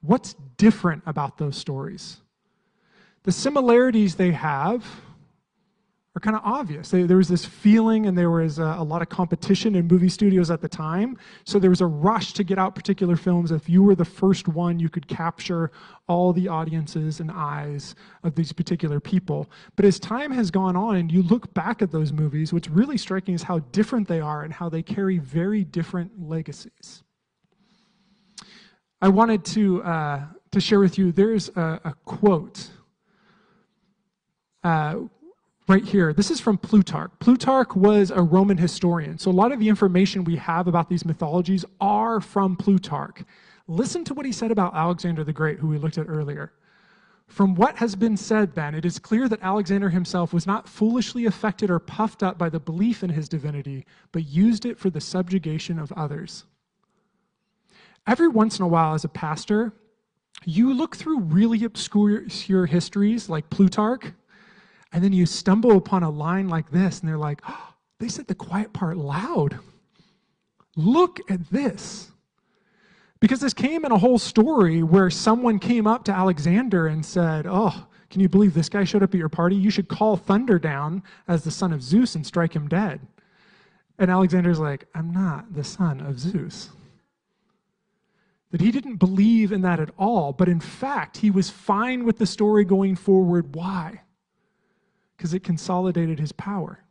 What's 0.00 0.34
different 0.56 1.04
about 1.06 1.38
those 1.38 1.56
stories? 1.56 2.20
The 3.22 3.32
similarities 3.32 4.16
they 4.16 4.32
have 4.32 4.84
are 6.16 6.20
kind 6.20 6.34
of 6.34 6.42
obvious. 6.44 6.90
There 6.90 7.16
was 7.16 7.28
this 7.28 7.44
feeling, 7.44 8.06
and 8.06 8.18
there 8.18 8.30
was 8.30 8.58
a, 8.58 8.64
a, 8.78 8.82
lot 8.82 9.00
of 9.00 9.08
competition 9.08 9.76
in 9.76 9.86
movie 9.86 10.08
studios 10.08 10.50
at 10.50 10.60
the 10.60 10.68
time. 10.68 11.16
So 11.44 11.60
there 11.60 11.70
was 11.70 11.80
a 11.80 11.86
rush 11.86 12.32
to 12.32 12.42
get 12.42 12.58
out 12.58 12.74
particular 12.74 13.14
films. 13.14 13.52
If 13.52 13.68
you 13.68 13.84
were 13.84 13.94
the 13.94 14.04
first 14.04 14.48
one, 14.48 14.80
you 14.80 14.88
could 14.88 15.06
capture 15.06 15.70
all 16.08 16.32
the 16.32 16.48
audiences 16.48 17.20
and 17.20 17.30
eyes 17.30 17.94
of 18.24 18.34
these 18.34 18.52
particular 18.52 18.98
people. 18.98 19.48
But 19.76 19.84
as 19.84 20.00
time 20.00 20.32
has 20.32 20.50
gone 20.50 20.74
on, 20.74 20.96
and 20.96 21.12
you 21.12 21.22
look 21.22 21.54
back 21.54 21.80
at 21.80 21.92
those 21.92 22.12
movies, 22.12 22.52
what's 22.52 22.68
really 22.68 22.98
striking 22.98 23.34
is 23.34 23.44
how 23.44 23.60
different 23.70 24.08
they 24.08 24.20
are 24.20 24.42
and 24.42 24.52
how 24.52 24.68
they 24.68 24.82
carry 24.82 25.18
very 25.18 25.62
different 25.62 26.10
legacies. 26.20 27.04
I 29.00 29.08
wanted 29.08 29.44
to, 29.46 29.82
uh, 29.84 30.22
to 30.50 30.60
share 30.60 30.80
with 30.80 30.98
you, 30.98 31.12
there's 31.12 31.50
a, 31.50 31.80
a 31.84 31.94
quote. 32.04 32.68
Uh, 34.64 34.96
right 35.70 35.84
here. 35.84 36.12
This 36.12 36.32
is 36.32 36.40
from 36.40 36.58
Plutarch. 36.58 37.12
Plutarch 37.20 37.76
was 37.76 38.10
a 38.10 38.20
Roman 38.20 38.58
historian. 38.58 39.18
So 39.18 39.30
a 39.30 39.32
lot 39.32 39.52
of 39.52 39.60
the 39.60 39.68
information 39.68 40.24
we 40.24 40.34
have 40.34 40.66
about 40.66 40.88
these 40.88 41.04
mythologies 41.04 41.64
are 41.80 42.20
from 42.20 42.56
Plutarch. 42.56 43.22
Listen 43.68 44.02
to 44.06 44.14
what 44.14 44.26
he 44.26 44.32
said 44.32 44.50
about 44.50 44.74
Alexander 44.74 45.22
the 45.22 45.32
Great, 45.32 45.60
who 45.60 45.68
we 45.68 45.78
looked 45.78 45.96
at 45.96 46.08
earlier. 46.08 46.52
From 47.28 47.54
what 47.54 47.76
has 47.76 47.94
been 47.94 48.16
said, 48.16 48.52
then, 48.56 48.74
it 48.74 48.84
is 48.84 48.98
clear 48.98 49.28
that 49.28 49.42
Alexander 49.42 49.88
himself 49.90 50.32
was 50.32 50.44
not 50.44 50.68
foolishly 50.68 51.26
affected 51.26 51.70
or 51.70 51.78
puffed 51.78 52.24
up 52.24 52.36
by 52.36 52.48
the 52.48 52.58
belief 52.58 53.04
in 53.04 53.10
his 53.10 53.28
divinity, 53.28 53.86
but 54.10 54.26
used 54.26 54.66
it 54.66 54.76
for 54.76 54.90
the 54.90 55.00
subjugation 55.00 55.78
of 55.78 55.92
others. 55.92 56.46
Every 58.08 58.26
once 58.26 58.58
in 58.58 58.64
a 58.64 58.68
while, 58.68 58.94
as 58.94 59.04
a 59.04 59.08
pastor, 59.08 59.72
you 60.44 60.74
look 60.74 60.96
through 60.96 61.20
really 61.20 61.62
obscure 61.62 62.66
histories 62.66 63.28
like 63.28 63.50
Plutarch, 63.50 64.14
and 64.92 65.02
then 65.04 65.12
you 65.12 65.26
stumble 65.26 65.76
upon 65.76 66.02
a 66.02 66.10
line 66.10 66.48
like 66.48 66.70
this, 66.70 67.00
and 67.00 67.08
they're 67.08 67.18
like, 67.18 67.40
oh, 67.48 67.74
they 67.98 68.08
said 68.08 68.26
the 68.26 68.34
quiet 68.34 68.72
part 68.72 68.96
loud. 68.96 69.58
Look 70.76 71.20
at 71.30 71.50
this. 71.50 72.10
Because 73.20 73.40
this 73.40 73.52
came 73.52 73.84
in 73.84 73.92
a 73.92 73.98
whole 73.98 74.18
story 74.18 74.82
where 74.82 75.10
someone 75.10 75.58
came 75.58 75.86
up 75.86 76.04
to 76.04 76.12
Alexander 76.12 76.86
and 76.86 77.04
said, 77.04 77.46
Oh, 77.46 77.86
can 78.08 78.20
you 78.20 78.28
believe 78.28 78.54
this 78.54 78.70
guy 78.70 78.84
showed 78.84 79.02
up 79.02 79.14
at 79.14 79.18
your 79.18 79.28
party? 79.28 79.54
You 79.54 79.70
should 79.70 79.88
call 79.88 80.16
Thunder 80.16 80.58
down 80.58 81.02
as 81.28 81.44
the 81.44 81.50
son 81.50 81.72
of 81.72 81.82
Zeus 81.82 82.14
and 82.14 82.26
strike 82.26 82.54
him 82.54 82.66
dead. 82.66 83.00
And 83.98 84.10
Alexander's 84.10 84.58
like, 84.58 84.86
I'm 84.94 85.12
not 85.12 85.54
the 85.54 85.62
son 85.62 86.00
of 86.00 86.18
Zeus. 86.18 86.70
That 88.50 88.62
he 88.62 88.72
didn't 88.72 88.96
believe 88.96 89.52
in 89.52 89.60
that 89.60 89.78
at 89.78 89.90
all, 89.98 90.32
but 90.32 90.48
in 90.48 90.58
fact, 90.58 91.18
he 91.18 91.30
was 91.30 91.50
fine 91.50 92.04
with 92.04 92.18
the 92.18 92.26
story 92.26 92.64
going 92.64 92.96
forward. 92.96 93.54
Why? 93.54 94.00
Because 95.20 95.34
it 95.34 95.44
consolidated 95.44 96.18
his 96.18 96.32
power. 96.32 96.82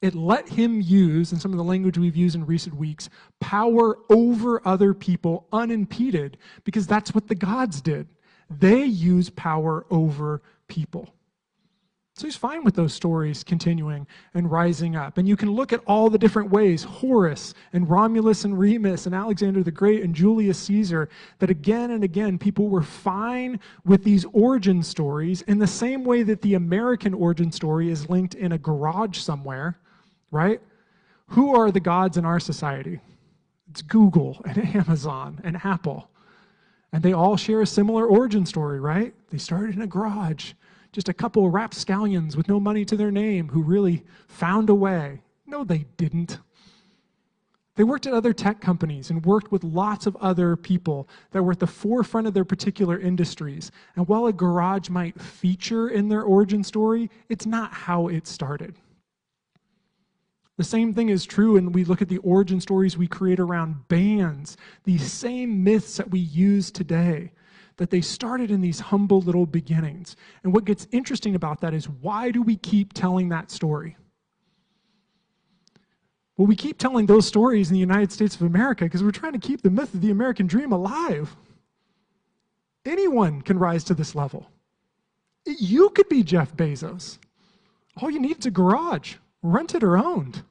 It 0.00 0.14
let 0.14 0.48
him 0.48 0.80
use, 0.80 1.30
in 1.30 1.38
some 1.38 1.50
of 1.50 1.58
the 1.58 1.62
language 1.62 1.98
we've 1.98 2.16
used 2.16 2.34
in 2.34 2.46
recent 2.46 2.74
weeks, 2.74 3.10
power 3.38 3.98
over 4.08 4.66
other 4.66 4.94
people 4.94 5.46
unimpeded, 5.52 6.38
because 6.64 6.86
that's 6.86 7.14
what 7.14 7.28
the 7.28 7.34
gods 7.34 7.82
did. 7.82 8.08
They 8.48 8.86
use 8.86 9.28
power 9.28 9.84
over 9.90 10.40
people. 10.68 11.12
So 12.20 12.26
he's 12.26 12.36
fine 12.36 12.64
with 12.64 12.74
those 12.74 12.92
stories 12.92 13.42
continuing 13.42 14.06
and 14.34 14.50
rising 14.50 14.94
up. 14.94 15.16
And 15.16 15.26
you 15.26 15.38
can 15.38 15.52
look 15.52 15.72
at 15.72 15.80
all 15.86 16.10
the 16.10 16.18
different 16.18 16.50
ways 16.50 16.84
Horus 16.84 17.54
and 17.72 17.88
Romulus 17.88 18.44
and 18.44 18.58
Remus 18.58 19.06
and 19.06 19.14
Alexander 19.14 19.62
the 19.62 19.70
Great 19.70 20.02
and 20.02 20.14
Julius 20.14 20.58
Caesar 20.58 21.08
that 21.38 21.48
again 21.48 21.92
and 21.92 22.04
again 22.04 22.38
people 22.38 22.68
were 22.68 22.82
fine 22.82 23.58
with 23.86 24.04
these 24.04 24.26
origin 24.34 24.82
stories 24.82 25.40
in 25.48 25.58
the 25.58 25.66
same 25.66 26.04
way 26.04 26.22
that 26.22 26.42
the 26.42 26.56
American 26.56 27.14
origin 27.14 27.50
story 27.50 27.88
is 27.88 28.10
linked 28.10 28.34
in 28.34 28.52
a 28.52 28.58
garage 28.58 29.16
somewhere, 29.16 29.78
right? 30.30 30.60
Who 31.28 31.56
are 31.56 31.70
the 31.70 31.80
gods 31.80 32.18
in 32.18 32.26
our 32.26 32.38
society? 32.38 33.00
It's 33.70 33.80
Google 33.80 34.42
and 34.44 34.58
Amazon 34.76 35.40
and 35.42 35.56
Apple. 35.64 36.10
And 36.92 37.02
they 37.02 37.14
all 37.14 37.38
share 37.38 37.62
a 37.62 37.66
similar 37.66 38.04
origin 38.04 38.44
story, 38.44 38.78
right? 38.78 39.14
They 39.30 39.38
started 39.38 39.74
in 39.74 39.80
a 39.80 39.86
garage 39.86 40.52
just 40.92 41.08
a 41.08 41.14
couple 41.14 41.46
of 41.46 41.54
rapscallions 41.54 42.36
with 42.36 42.48
no 42.48 42.58
money 42.58 42.84
to 42.84 42.96
their 42.96 43.10
name 43.10 43.48
who 43.48 43.62
really 43.62 44.04
found 44.26 44.70
a 44.70 44.74
way. 44.74 45.22
No, 45.46 45.64
they 45.64 45.86
didn't. 45.96 46.38
They 47.76 47.84
worked 47.84 48.06
at 48.06 48.12
other 48.12 48.32
tech 48.32 48.60
companies 48.60 49.10
and 49.10 49.24
worked 49.24 49.52
with 49.52 49.64
lots 49.64 50.06
of 50.06 50.16
other 50.16 50.56
people 50.56 51.08
that 51.30 51.42
were 51.42 51.52
at 51.52 51.60
the 51.60 51.66
forefront 51.66 52.26
of 52.26 52.34
their 52.34 52.44
particular 52.44 52.98
industries. 52.98 53.70
And 53.96 54.06
while 54.06 54.26
a 54.26 54.32
garage 54.32 54.90
might 54.90 55.20
feature 55.20 55.88
in 55.88 56.08
their 56.08 56.22
origin 56.22 56.62
story, 56.62 57.10
it's 57.28 57.46
not 57.46 57.72
how 57.72 58.08
it 58.08 58.26
started. 58.26 58.76
The 60.58 60.64
same 60.64 60.92
thing 60.92 61.08
is 61.08 61.24
true 61.24 61.54
when 61.54 61.72
we 61.72 61.84
look 61.84 62.02
at 62.02 62.10
the 62.10 62.18
origin 62.18 62.60
stories 62.60 62.98
we 62.98 63.08
create 63.08 63.40
around 63.40 63.88
bands, 63.88 64.58
these 64.84 65.10
same 65.10 65.64
myths 65.64 65.96
that 65.96 66.10
we 66.10 66.18
use 66.18 66.70
today 66.70 67.32
that 67.80 67.88
they 67.88 68.02
started 68.02 68.50
in 68.50 68.60
these 68.60 68.78
humble 68.78 69.22
little 69.22 69.46
beginnings. 69.46 70.14
And 70.44 70.52
what 70.52 70.66
gets 70.66 70.86
interesting 70.92 71.34
about 71.34 71.62
that 71.62 71.72
is 71.72 71.88
why 71.88 72.30
do 72.30 72.42
we 72.42 72.56
keep 72.56 72.92
telling 72.92 73.30
that 73.30 73.50
story? 73.50 73.96
Well, 76.36 76.46
we 76.46 76.56
keep 76.56 76.76
telling 76.76 77.06
those 77.06 77.26
stories 77.26 77.70
in 77.70 77.72
the 77.72 77.80
United 77.80 78.12
States 78.12 78.34
of 78.34 78.42
America 78.42 78.84
because 78.84 79.02
we're 79.02 79.12
trying 79.12 79.32
to 79.32 79.38
keep 79.38 79.62
the 79.62 79.70
myth 79.70 79.94
of 79.94 80.02
the 80.02 80.10
American 80.10 80.46
dream 80.46 80.72
alive. 80.72 81.34
Anyone 82.84 83.40
can 83.40 83.58
rise 83.58 83.82
to 83.84 83.94
this 83.94 84.14
level. 84.14 84.50
You 85.46 85.88
could 85.88 86.10
be 86.10 86.22
Jeff 86.22 86.54
Bezos. 86.54 87.16
All 87.96 88.10
you 88.10 88.20
need 88.20 88.40
is 88.40 88.44
a 88.44 88.50
garage, 88.50 89.14
rented 89.42 89.82
or 89.82 89.96
owned. 89.96 90.42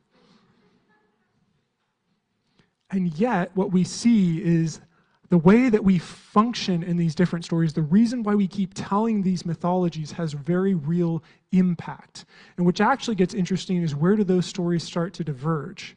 And 2.89 3.13
yet, 3.19 3.51
what 3.53 3.71
we 3.71 3.83
see 3.83 4.41
is 4.43 4.81
the 5.29 5.37
way 5.37 5.69
that 5.69 5.83
we 5.83 5.99
function 5.99 6.81
in 6.81 6.97
these 6.97 7.13
different 7.13 7.45
stories, 7.45 7.73
the 7.73 7.83
reason 7.83 8.23
why 8.23 8.33
we 8.33 8.47
keep 8.47 8.71
telling 8.73 9.21
these 9.21 9.45
mythologies 9.45 10.11
has 10.11 10.33
very 10.33 10.73
real 10.73 11.23
impact. 11.51 12.25
And 12.57 12.65
which 12.65 12.81
actually 12.81 13.15
gets 13.15 13.35
interesting 13.35 13.81
is 13.81 13.95
where 13.95 14.15
do 14.15 14.23
those 14.23 14.47
stories 14.47 14.83
start 14.83 15.13
to 15.15 15.23
diverge? 15.23 15.95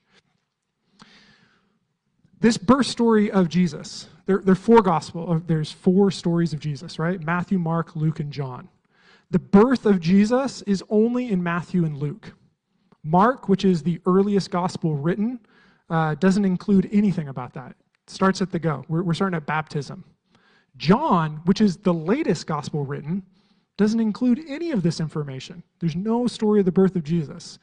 This 2.41 2.59
birth 2.59 2.87
story 2.87 3.31
of 3.31 3.49
Jesus, 3.49 4.09
there, 4.27 4.39
there 4.39 4.53
are 4.53 4.57
four 4.57 4.83
gospel, 4.83 5.33
uh, 5.33 5.41
there's 5.47 5.73
four 5.73 6.11
stories 6.11 6.53
of 6.53 6.61
Jesus, 6.61 6.99
right? 6.99 7.23
Matthew, 7.23 7.59
Mark, 7.59 7.97
Luke, 7.97 8.21
and 8.21 8.33
John. 8.33 8.69
The 9.31 9.39
birth 9.39 9.87
of 9.87 9.99
Jesus 9.99 10.61
is 10.63 10.85
only 10.91 11.31
in 11.31 11.43
Matthew 11.43 11.87
and 11.87 11.97
Luke. 11.97 12.35
Mark, 13.03 13.49
which 13.49 13.65
is 13.65 13.83
the 13.83 13.99
earliest 14.05 14.51
gospel 14.51 14.95
written, 14.95 15.41
uh, 15.89 16.17
doesn't 16.17 16.45
include 16.45 16.89
anything 16.93 17.29
about 17.29 17.55
that 17.55 17.77
starts 18.13 18.43
at 18.43 18.51
the 18.51 18.59
go. 18.59 18.85
We're, 18.89 19.03
we're 19.03 19.15
starting 19.15 19.37
at 19.37 19.47
baptism. 19.47 20.05
John, 20.77 21.41
which 21.45 21.61
is 21.61 21.77
the 21.77 21.95
latest 21.95 22.47
gospel 22.47 22.85
written, 22.85 23.23
doesn't 23.77 24.01
include 24.01 24.43
any 24.49 24.71
of 24.71 24.83
this 24.83 25.01
information. 25.01 25.63
There's 25.81 25.97
no 25.97 26.27
story 26.27 26.61
of 26.61 26.67
the 26.67 26.73
birth 26.73 26.97
of 26.97 27.05
Jesus. 27.05 27.59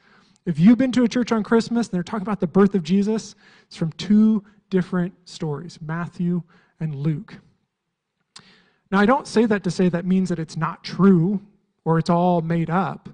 If 0.46 0.58
you've 0.58 0.78
been 0.78 0.92
to 0.92 1.04
a 1.04 1.08
church 1.08 1.32
on 1.32 1.42
Christmas 1.42 1.88
and 1.88 1.94
they're 1.94 2.02
talking 2.02 2.26
about 2.26 2.40
the 2.40 2.46
birth 2.46 2.74
of 2.74 2.82
Jesus, 2.82 3.34
it's 3.66 3.76
from 3.76 3.92
two 3.92 4.44
different 4.70 5.14
stories 5.28 5.78
Matthew 5.80 6.42
and 6.78 6.94
Luke. 6.94 7.36
Now, 8.90 8.98
I 8.98 9.06
don't 9.06 9.26
say 9.26 9.46
that 9.46 9.62
to 9.64 9.70
say 9.70 9.88
that 9.88 10.04
means 10.04 10.28
that 10.30 10.38
it's 10.38 10.56
not 10.56 10.82
true 10.82 11.40
or 11.84 11.98
it's 11.98 12.10
all 12.10 12.40
made 12.40 12.70
up, 12.70 13.08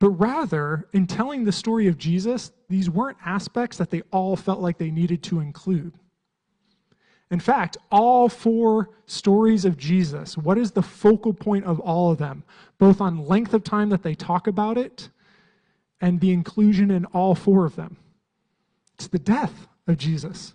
but 0.00 0.10
rather, 0.10 0.88
in 0.92 1.06
telling 1.06 1.44
the 1.44 1.52
story 1.52 1.86
of 1.86 1.96
Jesus, 1.96 2.50
these 2.68 2.90
weren't 2.90 3.18
aspects 3.24 3.78
that 3.78 3.90
they 3.90 4.02
all 4.10 4.36
felt 4.36 4.60
like 4.60 4.76
they 4.76 4.90
needed 4.90 5.22
to 5.24 5.40
include. 5.40 5.94
In 7.34 7.40
fact, 7.40 7.76
all 7.90 8.28
four 8.28 8.90
stories 9.06 9.64
of 9.64 9.76
Jesus, 9.76 10.38
what 10.38 10.56
is 10.56 10.70
the 10.70 10.84
focal 10.84 11.32
point 11.34 11.64
of 11.64 11.80
all 11.80 12.12
of 12.12 12.18
them, 12.18 12.44
both 12.78 13.00
on 13.00 13.26
length 13.26 13.52
of 13.54 13.64
time 13.64 13.88
that 13.88 14.04
they 14.04 14.14
talk 14.14 14.46
about 14.46 14.78
it 14.78 15.08
and 16.00 16.20
the 16.20 16.32
inclusion 16.32 16.92
in 16.92 17.06
all 17.06 17.34
four 17.34 17.64
of 17.64 17.74
them? 17.74 17.96
It's 18.94 19.08
the 19.08 19.18
death 19.18 19.66
of 19.88 19.98
Jesus, 19.98 20.54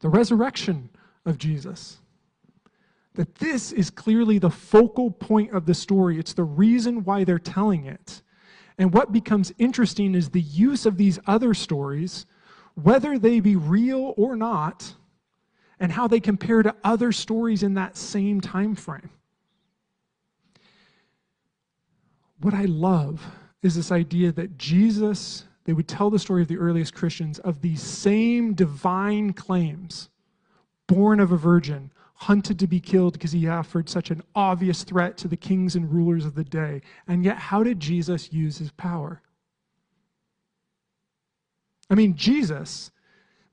the 0.00 0.08
resurrection 0.08 0.88
of 1.26 1.36
Jesus. 1.36 1.98
That 3.12 3.34
this 3.34 3.70
is 3.70 3.90
clearly 3.90 4.38
the 4.38 4.48
focal 4.48 5.10
point 5.10 5.52
of 5.52 5.66
the 5.66 5.74
story. 5.74 6.18
It's 6.18 6.32
the 6.32 6.44
reason 6.44 7.04
why 7.04 7.24
they're 7.24 7.38
telling 7.38 7.84
it. 7.84 8.22
And 8.78 8.94
what 8.94 9.12
becomes 9.12 9.52
interesting 9.58 10.14
is 10.14 10.30
the 10.30 10.40
use 10.40 10.86
of 10.86 10.96
these 10.96 11.18
other 11.26 11.52
stories, 11.52 12.24
whether 12.74 13.18
they 13.18 13.40
be 13.40 13.54
real 13.54 14.14
or 14.16 14.34
not 14.34 14.94
and 15.80 15.92
how 15.92 16.08
they 16.08 16.20
compare 16.20 16.62
to 16.62 16.74
other 16.84 17.12
stories 17.12 17.62
in 17.62 17.74
that 17.74 17.96
same 17.96 18.40
time 18.40 18.74
frame. 18.74 19.10
What 22.40 22.54
I 22.54 22.64
love 22.64 23.24
is 23.62 23.74
this 23.74 23.90
idea 23.90 24.32
that 24.32 24.58
Jesus, 24.58 25.44
they 25.64 25.72
would 25.72 25.88
tell 25.88 26.10
the 26.10 26.18
story 26.18 26.42
of 26.42 26.48
the 26.48 26.58
earliest 26.58 26.94
Christians 26.94 27.38
of 27.40 27.60
these 27.60 27.82
same 27.82 28.54
divine 28.54 29.32
claims 29.32 30.08
born 30.88 31.20
of 31.20 31.30
a 31.30 31.36
virgin, 31.36 31.92
hunted 32.14 32.58
to 32.58 32.66
be 32.66 32.80
killed 32.80 33.12
because 33.12 33.30
he 33.30 33.46
offered 33.46 33.88
such 33.88 34.10
an 34.10 34.22
obvious 34.34 34.82
threat 34.82 35.16
to 35.18 35.28
the 35.28 35.36
kings 35.36 35.76
and 35.76 35.92
rulers 35.92 36.24
of 36.24 36.34
the 36.34 36.42
day. 36.42 36.80
And 37.06 37.24
yet, 37.24 37.36
how 37.36 37.62
did 37.62 37.78
Jesus 37.78 38.32
use 38.32 38.58
his 38.58 38.72
power? 38.72 39.22
I 41.88 41.94
mean, 41.94 42.16
Jesus 42.16 42.90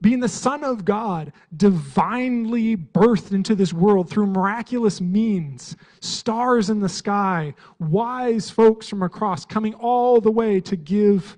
being 0.01 0.19
the 0.19 0.29
Son 0.29 0.63
of 0.63 0.85
God, 0.85 1.31
divinely 1.55 2.75
birthed 2.75 3.31
into 3.31 3.55
this 3.55 3.73
world 3.73 4.09
through 4.09 4.27
miraculous 4.27 4.99
means, 4.99 5.75
stars 6.01 6.69
in 6.69 6.79
the 6.79 6.89
sky, 6.89 7.53
wise 7.79 8.49
folks 8.49 8.87
from 8.87 9.03
across 9.03 9.45
coming 9.45 9.73
all 9.75 10.19
the 10.19 10.31
way 10.31 10.59
to 10.61 10.75
give 10.75 11.37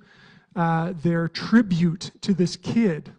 uh, 0.56 0.94
their 1.04 1.28
tribute 1.28 2.12
to 2.22 2.34
this 2.34 2.56
kid. 2.56 3.14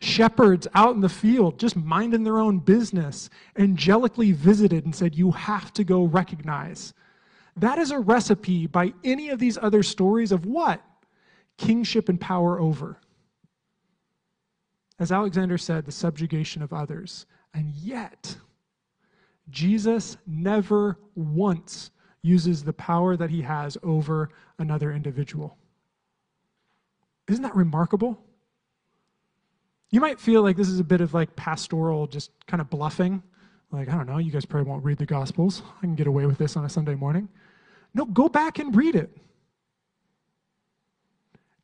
Shepherds 0.00 0.68
out 0.74 0.94
in 0.94 1.00
the 1.00 1.08
field, 1.08 1.58
just 1.58 1.76
minding 1.76 2.22
their 2.22 2.38
own 2.38 2.58
business, 2.58 3.30
angelically 3.56 4.32
visited 4.32 4.84
and 4.84 4.94
said, 4.94 5.16
You 5.16 5.32
have 5.32 5.72
to 5.74 5.84
go 5.84 6.04
recognize. 6.04 6.94
That 7.56 7.78
is 7.78 7.90
a 7.90 7.98
recipe 7.98 8.66
by 8.66 8.92
any 9.02 9.30
of 9.30 9.38
these 9.38 9.58
other 9.58 9.82
stories 9.82 10.30
of 10.30 10.46
what? 10.46 10.80
Kingship 11.56 12.08
and 12.08 12.20
power 12.20 12.60
over 12.60 13.00
as 14.98 15.12
Alexander 15.12 15.58
said, 15.58 15.84
the 15.84 15.92
subjugation 15.92 16.62
of 16.62 16.72
others. 16.72 17.26
And 17.54 17.72
yet, 17.74 18.36
Jesus 19.50 20.16
never 20.26 20.98
once 21.14 21.90
uses 22.22 22.64
the 22.64 22.72
power 22.72 23.16
that 23.16 23.30
he 23.30 23.42
has 23.42 23.78
over 23.82 24.30
another 24.58 24.92
individual. 24.92 25.56
Isn't 27.28 27.42
that 27.42 27.54
remarkable? 27.54 28.18
You 29.90 30.00
might 30.00 30.20
feel 30.20 30.42
like 30.42 30.56
this 30.56 30.68
is 30.68 30.80
a 30.80 30.84
bit 30.84 31.00
of 31.00 31.14
like 31.14 31.34
pastoral, 31.36 32.06
just 32.06 32.30
kind 32.46 32.60
of 32.60 32.68
bluffing. 32.68 33.22
Like, 33.70 33.88
I 33.88 33.94
don't 33.94 34.06
know, 34.06 34.18
you 34.18 34.30
guys 34.30 34.44
probably 34.44 34.68
won't 34.68 34.84
read 34.84 34.98
the 34.98 35.06
Gospels. 35.06 35.62
I 35.78 35.80
can 35.82 35.94
get 35.94 36.06
away 36.06 36.26
with 36.26 36.38
this 36.38 36.56
on 36.56 36.64
a 36.64 36.68
Sunday 36.68 36.94
morning. 36.94 37.28
No, 37.94 38.04
go 38.04 38.28
back 38.28 38.58
and 38.58 38.74
read 38.74 38.96
it. 38.96 39.16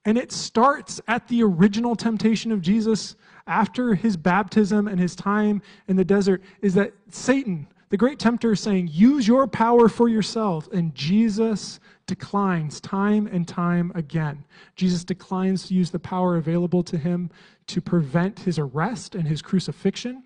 And 0.04 0.18
it 0.18 0.32
starts 0.32 1.00
at 1.08 1.26
the 1.28 1.42
original 1.42 1.96
temptation 1.96 2.52
of 2.52 2.60
Jesus 2.60 3.16
after 3.46 3.94
his 3.94 4.16
baptism 4.16 4.88
and 4.88 5.00
his 5.00 5.16
time 5.16 5.62
in 5.88 5.96
the 5.96 6.04
desert 6.04 6.42
is 6.60 6.74
that 6.74 6.92
Satan, 7.08 7.66
the 7.88 7.96
great 7.96 8.18
tempter, 8.18 8.52
is 8.52 8.60
saying, 8.60 8.90
Use 8.92 9.26
your 9.26 9.46
power 9.46 9.88
for 9.88 10.08
yourself. 10.08 10.68
And 10.72 10.94
Jesus 10.94 11.80
declines 12.06 12.80
time 12.80 13.26
and 13.28 13.48
time 13.48 13.92
again. 13.94 14.44
Jesus 14.76 15.04
declines 15.04 15.68
to 15.68 15.74
use 15.74 15.90
the 15.90 15.98
power 15.98 16.36
available 16.36 16.82
to 16.84 16.98
him 16.98 17.30
to 17.68 17.80
prevent 17.80 18.40
his 18.40 18.58
arrest 18.58 19.14
and 19.14 19.26
his 19.26 19.40
crucifixion. 19.40 20.24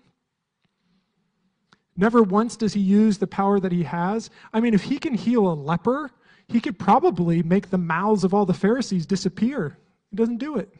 Never 1.95 2.23
once 2.23 2.55
does 2.55 2.73
he 2.73 2.79
use 2.79 3.17
the 3.17 3.27
power 3.27 3.59
that 3.59 3.71
he 3.71 3.83
has. 3.83 4.29
I 4.53 4.59
mean, 4.59 4.73
if 4.73 4.83
he 4.83 4.97
can 4.97 5.13
heal 5.13 5.51
a 5.51 5.53
leper, 5.53 6.11
he 6.49 6.59
could 6.59 6.79
probably 6.79 7.43
make 7.43 7.69
the 7.69 7.77
mouths 7.77 8.23
of 8.23 8.33
all 8.33 8.45
the 8.45 8.53
Pharisees 8.53 9.05
disappear. 9.05 9.77
He 10.09 10.15
doesn't 10.15 10.37
do 10.37 10.57
it. 10.57 10.73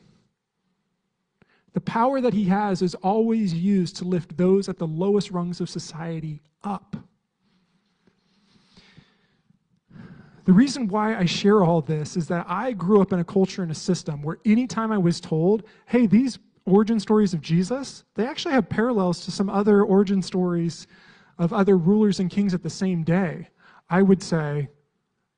The 1.73 1.81
power 1.81 2.19
that 2.19 2.33
he 2.33 2.45
has 2.45 2.81
is 2.81 2.95
always 2.95 3.53
used 3.53 3.95
to 3.97 4.05
lift 4.05 4.35
those 4.35 4.67
at 4.67 4.79
the 4.79 4.87
lowest 4.87 5.29
rungs 5.29 5.61
of 5.61 5.69
society 5.69 6.41
up. 6.63 6.95
The 10.45 10.53
reason 10.53 10.87
why 10.87 11.15
I 11.15 11.25
share 11.25 11.63
all 11.63 11.81
this 11.81 12.17
is 12.17 12.27
that 12.29 12.47
I 12.49 12.71
grew 12.71 13.03
up 13.03 13.13
in 13.13 13.19
a 13.19 13.23
culture 13.23 13.61
and 13.61 13.71
a 13.71 13.75
system 13.75 14.23
where 14.23 14.39
anytime 14.45 14.91
I 14.91 14.97
was 14.97 15.21
told, 15.21 15.61
hey, 15.85 16.07
these 16.07 16.39
origin 16.65 16.99
stories 16.99 17.35
of 17.35 17.41
Jesus, 17.41 18.03
they 18.15 18.25
actually 18.25 18.55
have 18.55 18.67
parallels 18.67 19.23
to 19.25 19.31
some 19.31 19.49
other 19.49 19.83
origin 19.83 20.23
stories 20.23 20.87
of 21.37 21.53
other 21.53 21.77
rulers 21.77 22.19
and 22.19 22.31
kings 22.31 22.55
at 22.55 22.63
the 22.63 22.69
same 22.69 23.03
day, 23.03 23.47
I 23.91 24.01
would 24.01 24.23
say, 24.23 24.69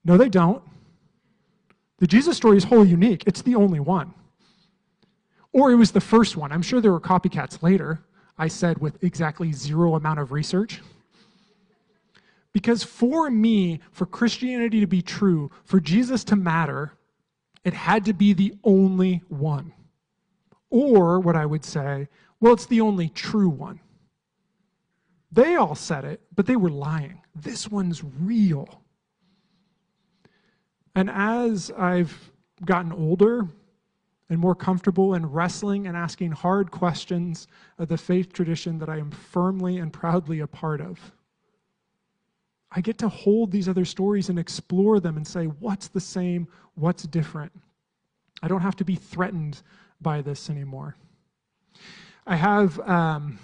no, 0.04 0.18
they 0.18 0.30
don't. 0.30 0.64
The 2.00 2.08
Jesus 2.08 2.38
story 2.38 2.58
is 2.58 2.64
wholly 2.64 2.90
unique. 2.90 3.24
It's 3.28 3.42
the 3.42 3.56
only 3.56 3.80
one. 3.80 4.14
Or 5.54 5.72
it 5.72 5.76
was 5.76 5.92
the 5.92 6.02
first 6.02 6.38
one. 6.38 6.52
I'm 6.52 6.62
sure 6.62 6.82
there 6.82 6.92
were 6.92 7.00
copycats 7.00 7.62
later, 7.62 8.04
I 8.38 8.48
said 8.48 8.80
with 8.80 9.04
exactly 9.04 9.52
zero 9.52 9.96
amount 9.96 10.20
of 10.20 10.32
research. 10.32 10.82
Because 12.54 12.84
for 12.84 13.30
me, 13.30 13.80
for 13.92 14.06
Christianity 14.06 14.80
to 14.80 14.88
be 14.88 15.02
true, 15.02 15.52
for 15.64 15.80
Jesus 15.80 16.24
to 16.26 16.36
matter, 16.36 16.94
it 17.64 17.74
had 17.74 18.06
to 18.06 18.14
be 18.14 18.34
the 18.34 18.56
only 18.64 19.22
one. 19.30 19.74
Or 20.70 21.20
what 21.20 21.36
I 21.36 21.46
would 21.46 21.64
say, 21.64 22.08
well, 22.40 22.54
it's 22.54 22.66
the 22.66 22.82
only 22.82 23.10
true 23.10 23.50
one. 23.50 23.80
They 25.32 25.56
all 25.56 25.76
said 25.76 26.04
it, 26.04 26.22
but 26.36 26.46
they 26.46 26.56
were 26.56 26.70
lying. 26.70 27.22
This 27.36 27.70
one's 27.70 28.04
real. 28.20 28.81
And 30.96 31.10
as 31.10 31.72
I've 31.78 32.32
gotten 32.66 32.92
older 32.92 33.48
and 34.30 34.40
more 34.40 34.56
comfortable 34.56 35.14
in 35.14 35.26
wrestling 35.26 35.88
and 35.88 35.96
asking 35.96 36.32
hard 36.32 36.72
questions 36.72 37.48
of 37.78 37.88
the 37.88 37.98
faith 37.98 38.34
tradition 38.34 38.80
that 38.80 38.90
I 38.90 38.98
am 38.98 39.12
firmly 39.12 39.78
and 39.78 39.92
proudly 39.92 40.40
a 40.40 40.48
part 40.48 40.82
of, 40.82 41.00
I 42.72 42.82
get 42.82 42.98
to 43.00 43.10
hold 43.10 43.52
these 43.52 43.68
other 43.68 43.84
stories 43.84 44.30
and 44.30 44.40
explore 44.40 45.00
them 45.00 45.18
and 45.18 45.28
say, 45.28 45.46
what's 45.46 45.90
the 45.90 46.00
same? 46.00 46.48
What's 46.76 47.04
different? 47.04 47.52
I 48.42 48.48
don't 48.48 48.62
have 48.62 48.78
to 48.78 48.86
be 48.86 48.96
threatened 48.96 49.62
by 50.00 50.22
this 50.22 50.50
anymore. 50.50 50.96
I 52.26 52.36
have, 52.36 52.80
um, 52.82 53.40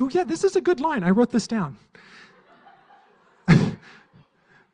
oh, 0.00 0.08
yeah, 0.10 0.24
this 0.24 0.44
is 0.44 0.56
a 0.56 0.60
good 0.60 0.80
line. 0.80 1.04
I 1.04 1.10
wrote 1.10 1.30
this 1.30 1.46
down. 1.46 1.76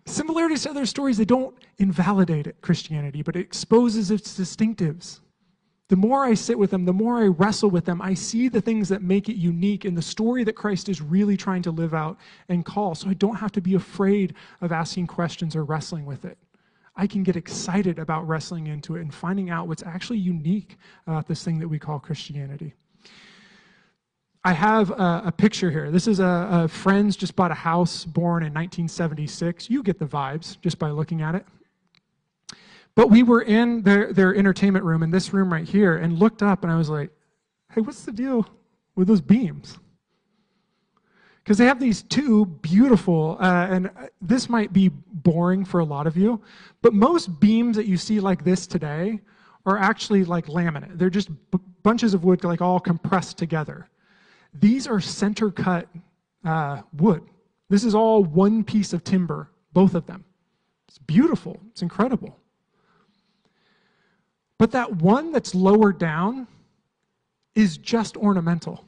Similarities 0.09 0.62
to 0.62 0.71
other 0.71 0.87
stories, 0.87 1.18
they 1.18 1.27
don't 1.27 1.55
invalidate 1.77 2.59
Christianity, 2.62 3.21
but 3.21 3.37
it 3.37 3.40
exposes 3.40 4.11
its 4.11 4.38
distinctives. 4.38 5.21
The 5.88 5.97
more 5.97 6.25
I 6.25 6.33
sit 6.33 6.59
with 6.59 6.71
them, 6.71 6.87
the 6.87 6.94
more 6.94 7.18
I 7.18 7.27
wrestle 7.27 7.68
with 7.68 7.85
them, 7.85 8.01
I 8.01 8.14
see 8.14 8.49
the 8.49 8.61
things 8.61 8.88
that 8.88 9.03
make 9.03 9.29
it 9.29 9.37
unique 9.37 9.85
in 9.85 9.94
the 9.94 10.03
story 10.03 10.44
that 10.44 10.57
Christ 10.57 10.88
is 10.88 11.03
really 11.03 11.37
trying 11.37 11.61
to 11.62 11.71
live 11.71 11.92
out 11.92 12.16
and 12.49 12.64
call. 12.64 12.94
So 12.94 13.11
I 13.11 13.14
don't 13.14 13.37
have 13.37 13.53
to 13.53 13.61
be 13.61 13.75
afraid 13.75 14.35
of 14.62 14.73
asking 14.73 15.09
questions 15.09 15.55
or 15.55 15.64
wrestling 15.64 16.07
with 16.07 16.25
it. 16.25 16.38
I 16.97 17.07
can 17.07 17.23
get 17.23 17.37
excited 17.37 17.99
about 17.99 18.27
wrestling 18.27 18.66
into 18.66 18.97
it 18.97 19.03
and 19.03 19.14
finding 19.14 19.51
out 19.51 19.68
what's 19.68 19.83
actually 19.83 20.18
unique 20.18 20.79
about 21.07 21.29
this 21.29 21.44
thing 21.44 21.59
that 21.59 21.68
we 21.68 21.79
call 21.79 21.99
Christianity. 21.99 22.75
I 24.44 24.53
have 24.53 24.90
a, 24.90 25.22
a 25.27 25.33
picture 25.33 25.70
here. 25.70 25.90
This 25.90 26.07
is 26.07 26.20
a, 26.20 26.48
a 26.51 26.68
friend's 26.68 27.16
just 27.16 27.35
bought 27.35 27.51
a 27.51 27.55
house 27.55 28.05
born 28.05 28.42
in 28.42 28.55
1976. 28.55 29.68
You 29.68 29.83
get 29.83 29.98
the 29.98 30.07
vibes 30.07 30.61
just 30.61 30.79
by 30.79 30.90
looking 30.90 31.22
at 31.22 31.35
it. 31.35 31.44
But 32.94 33.11
we 33.11 33.22
were 33.22 33.42
in 33.42 33.83
their, 33.83 34.12
their 34.12 34.35
entertainment 34.35 34.85
room 34.85 35.03
in 35.03 35.11
this 35.11 35.33
room 35.33 35.53
right 35.53 35.68
here 35.68 35.96
and 35.96 36.18
looked 36.18 36.42
up, 36.42 36.64
and 36.64 36.72
I 36.72 36.77
was 36.77 36.88
like, 36.88 37.11
hey, 37.72 37.81
what's 37.81 38.05
the 38.05 38.12
deal 38.12 38.46
with 38.96 39.09
those 39.09 39.20
beams? 39.20 39.79
Because 41.42 41.59
they 41.59 41.66
have 41.66 41.81
these 41.81 42.03
two 42.03 42.44
beautiful, 42.44 43.37
uh, 43.40 43.68
and 43.70 43.90
this 44.20 44.48
might 44.48 44.72
be 44.72 44.88
boring 44.88 45.64
for 45.64 45.81
a 45.81 45.85
lot 45.85 46.07
of 46.07 46.16
you, 46.16 46.42
but 46.83 46.92
most 46.92 47.40
beams 47.40 47.77
that 47.77 47.87
you 47.87 47.96
see 47.96 48.20
like 48.20 48.44
this 48.44 48.66
today 48.66 49.20
are 49.64 49.79
actually 49.79 50.24
like 50.24 50.46
laminate. 50.46 50.98
They're 50.98 51.09
just 51.09 51.29
b- 51.51 51.59
bunches 51.83 52.14
of 52.14 52.24
wood, 52.24 52.44
like 52.44 52.61
all 52.61 52.81
compressed 52.81 53.38
together. 53.38 53.88
These 54.54 54.87
are 54.87 55.00
center 55.00 55.50
cut 55.50 55.88
uh, 56.44 56.82
wood. 56.96 57.22
This 57.68 57.84
is 57.84 57.94
all 57.94 58.24
one 58.24 58.64
piece 58.64 58.92
of 58.92 59.04
timber, 59.04 59.50
both 59.72 59.94
of 59.94 60.06
them. 60.06 60.24
It's 60.88 60.98
beautiful, 60.98 61.61
it's 61.70 61.82
incredible. 61.82 62.38
But 64.58 64.72
that 64.72 64.96
one 64.96 65.32
that's 65.32 65.54
lower 65.54 65.92
down 65.92 66.48
is 67.54 67.78
just 67.78 68.16
ornamental. 68.16 68.84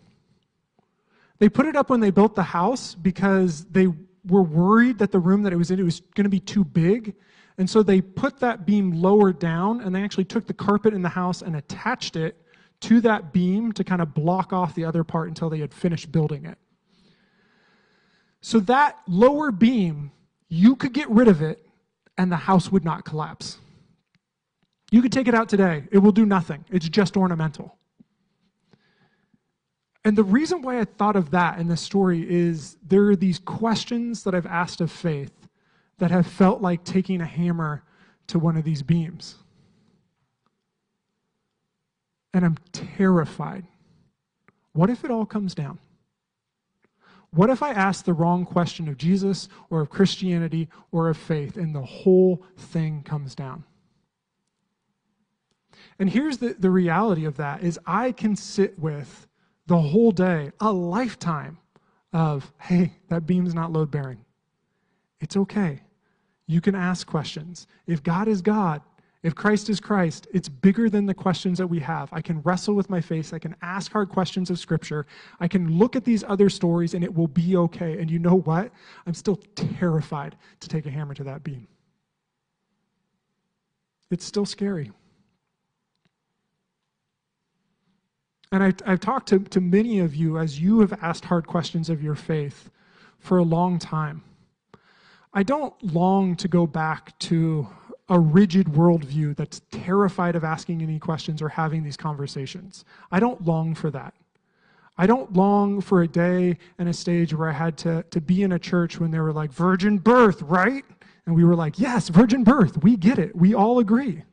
They 1.38 1.48
put 1.48 1.66
it 1.66 1.76
up 1.76 1.90
when 1.90 2.00
they 2.00 2.10
built 2.10 2.34
the 2.34 2.42
house 2.42 2.94
because 2.94 3.64
they 3.66 3.88
were 4.26 4.42
worried 4.42 4.98
that 4.98 5.12
the 5.12 5.18
room 5.18 5.42
that 5.42 5.52
it 5.52 5.56
was 5.56 5.70
in 5.70 5.78
it 5.78 5.84
was 5.84 6.00
going 6.14 6.24
to 6.24 6.30
be 6.30 6.40
too 6.40 6.64
big. 6.64 7.14
And 7.58 7.68
so 7.68 7.82
they 7.82 8.00
put 8.00 8.38
that 8.40 8.66
beam 8.66 8.92
lower 8.92 9.32
down 9.32 9.80
and 9.80 9.94
they 9.94 10.02
actually 10.02 10.24
took 10.24 10.46
the 10.46 10.54
carpet 10.54 10.92
in 10.94 11.02
the 11.02 11.08
house 11.08 11.42
and 11.42 11.56
attached 11.56 12.16
it 12.16 12.36
to 12.80 13.00
that 13.02 13.32
beam 13.32 13.72
to 13.72 13.84
kind 13.84 14.00
of 14.00 14.14
block 14.14 14.52
off 14.52 14.74
the 14.74 14.84
other 14.84 15.04
part 15.04 15.28
until 15.28 15.50
they 15.50 15.58
had 15.58 15.72
finished 15.74 16.10
building 16.10 16.46
it. 16.46 16.58
So 18.40 18.60
that 18.60 18.98
lower 19.06 19.50
beam, 19.50 20.12
you 20.48 20.76
could 20.76 20.92
get 20.92 21.08
rid 21.10 21.28
of 21.28 21.42
it 21.42 21.66
and 22.16 22.32
the 22.32 22.36
house 22.36 22.72
would 22.72 22.84
not 22.84 23.04
collapse. 23.04 23.58
You 24.90 25.02
could 25.02 25.12
take 25.12 25.28
it 25.28 25.34
out 25.34 25.48
today, 25.48 25.84
it 25.92 25.98
will 25.98 26.12
do 26.12 26.26
nothing. 26.26 26.64
It's 26.70 26.88
just 26.88 27.16
ornamental. 27.16 27.76
And 30.04 30.16
the 30.16 30.24
reason 30.24 30.62
why 30.62 30.80
I 30.80 30.84
thought 30.84 31.16
of 31.16 31.30
that 31.30 31.58
in 31.58 31.68
this 31.68 31.82
story 31.82 32.26
is 32.28 32.78
there 32.86 33.04
are 33.08 33.16
these 33.16 33.38
questions 33.38 34.22
that 34.24 34.34
I've 34.34 34.46
asked 34.46 34.80
of 34.80 34.90
faith 34.90 35.32
that 35.98 36.10
have 36.10 36.26
felt 36.26 36.62
like 36.62 36.82
taking 36.84 37.20
a 37.20 37.26
hammer 37.26 37.84
to 38.28 38.38
one 38.38 38.56
of 38.56 38.64
these 38.64 38.82
beams. 38.82 39.36
And 42.32 42.44
I'm 42.44 42.56
terrified. 42.72 43.64
What 44.72 44.90
if 44.90 45.04
it 45.04 45.10
all 45.10 45.26
comes 45.26 45.54
down? 45.54 45.78
What 47.32 47.50
if 47.50 47.62
I 47.62 47.70
ask 47.70 48.04
the 48.04 48.12
wrong 48.12 48.44
question 48.44 48.88
of 48.88 48.96
Jesus 48.96 49.48
or 49.68 49.80
of 49.80 49.90
Christianity 49.90 50.68
or 50.90 51.08
of 51.08 51.16
faith 51.16 51.56
and 51.56 51.74
the 51.74 51.82
whole 51.82 52.44
thing 52.56 53.02
comes 53.02 53.34
down? 53.34 53.64
And 55.98 56.10
here's 56.10 56.38
the, 56.38 56.56
the 56.58 56.70
reality 56.70 57.24
of 57.24 57.36
that 57.36 57.62
is 57.62 57.78
I 57.86 58.12
can 58.12 58.34
sit 58.34 58.78
with 58.78 59.28
the 59.66 59.78
whole 59.78 60.10
day, 60.10 60.50
a 60.60 60.72
lifetime 60.72 61.58
of, 62.12 62.52
hey, 62.58 62.94
that 63.08 63.26
beam's 63.26 63.54
not 63.54 63.72
load 63.72 63.90
bearing. 63.90 64.24
It's 65.20 65.36
okay. 65.36 65.82
You 66.46 66.60
can 66.60 66.74
ask 66.74 67.06
questions. 67.06 67.68
If 67.86 68.02
God 68.02 68.26
is 68.26 68.42
God, 68.42 68.82
if 69.22 69.34
Christ 69.34 69.68
is 69.68 69.80
Christ, 69.80 70.26
it's 70.32 70.48
bigger 70.48 70.88
than 70.88 71.04
the 71.04 71.12
questions 71.12 71.58
that 71.58 71.66
we 71.66 71.78
have. 71.80 72.08
I 72.10 72.22
can 72.22 72.40
wrestle 72.40 72.74
with 72.74 72.88
my 72.88 73.02
face. 73.02 73.34
I 73.34 73.38
can 73.38 73.54
ask 73.60 73.92
hard 73.92 74.08
questions 74.08 74.48
of 74.48 74.58
Scripture. 74.58 75.06
I 75.40 75.46
can 75.46 75.78
look 75.78 75.94
at 75.94 76.04
these 76.04 76.24
other 76.24 76.48
stories 76.48 76.94
and 76.94 77.04
it 77.04 77.14
will 77.14 77.28
be 77.28 77.54
okay. 77.56 77.98
And 77.98 78.10
you 78.10 78.18
know 78.18 78.36
what? 78.36 78.70
I'm 79.06 79.12
still 79.12 79.36
terrified 79.54 80.36
to 80.60 80.68
take 80.68 80.86
a 80.86 80.90
hammer 80.90 81.12
to 81.14 81.24
that 81.24 81.44
beam. 81.44 81.68
It's 84.10 84.24
still 84.24 84.46
scary. 84.46 84.90
And 88.52 88.64
I, 88.64 88.72
I've 88.86 89.00
talked 89.00 89.28
to, 89.28 89.38
to 89.38 89.60
many 89.60 90.00
of 90.00 90.16
you 90.16 90.38
as 90.38 90.58
you 90.60 90.80
have 90.80 90.94
asked 91.02 91.26
hard 91.26 91.46
questions 91.46 91.90
of 91.90 92.02
your 92.02 92.14
faith 92.14 92.70
for 93.18 93.36
a 93.36 93.44
long 93.44 93.78
time. 93.78 94.22
I 95.32 95.42
don't 95.42 95.74
long 95.94 96.34
to 96.36 96.48
go 96.48 96.66
back 96.66 97.16
to 97.20 97.68
a 98.10 98.18
rigid 98.18 98.66
worldview 98.66 99.36
that's 99.36 99.62
terrified 99.70 100.34
of 100.34 100.42
asking 100.42 100.82
any 100.82 100.98
questions 100.98 101.40
or 101.40 101.48
having 101.48 101.84
these 101.84 101.96
conversations. 101.96 102.84
I 103.10 103.20
don't 103.20 103.46
long 103.46 103.74
for 103.74 103.90
that. 103.92 104.12
I 104.98 105.06
don't 105.06 105.32
long 105.32 105.80
for 105.80 106.02
a 106.02 106.08
day 106.08 106.58
and 106.78 106.88
a 106.88 106.92
stage 106.92 107.32
where 107.32 107.48
I 107.48 107.52
had 107.52 107.78
to, 107.78 108.04
to 108.10 108.20
be 108.20 108.42
in 108.42 108.52
a 108.52 108.58
church 108.58 108.98
when 108.98 109.12
they 109.12 109.20
were 109.20 109.32
like, 109.32 109.52
virgin 109.52 109.96
birth, 109.96 110.42
right? 110.42 110.84
And 111.24 111.34
we 111.34 111.44
were 111.44 111.54
like, 111.54 111.78
yes, 111.78 112.08
virgin 112.08 112.42
birth. 112.42 112.82
We 112.82 112.96
get 112.96 113.18
it. 113.18 113.34
We 113.36 113.54
all 113.54 113.78
agree. 113.78 114.24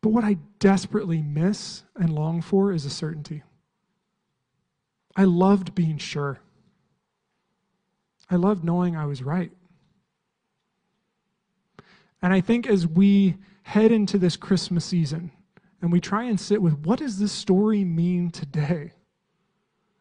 But 0.00 0.10
what 0.10 0.24
I 0.24 0.38
desperately 0.58 1.20
miss 1.20 1.82
and 1.94 2.10
long 2.12 2.40
for 2.40 2.72
is 2.72 2.86
a 2.86 2.90
certainty. 2.90 3.42
I 5.14 5.24
loved 5.24 5.74
being 5.74 5.98
sure. 5.98 6.40
I 8.30 8.36
loved 8.36 8.64
knowing 8.64 8.96
I 8.96 9.06
was 9.06 9.22
right. 9.22 9.52
And 12.22 12.32
I 12.32 12.40
think 12.40 12.66
as 12.66 12.86
we 12.86 13.36
head 13.62 13.92
into 13.92 14.18
this 14.18 14.36
Christmas 14.36 14.84
season 14.84 15.30
and 15.80 15.92
we 15.92 16.00
try 16.00 16.24
and 16.24 16.38
sit 16.38 16.60
with 16.60 16.78
what 16.78 16.98
does 16.98 17.18
this 17.18 17.32
story 17.32 17.84
mean 17.84 18.30
today? 18.30 18.92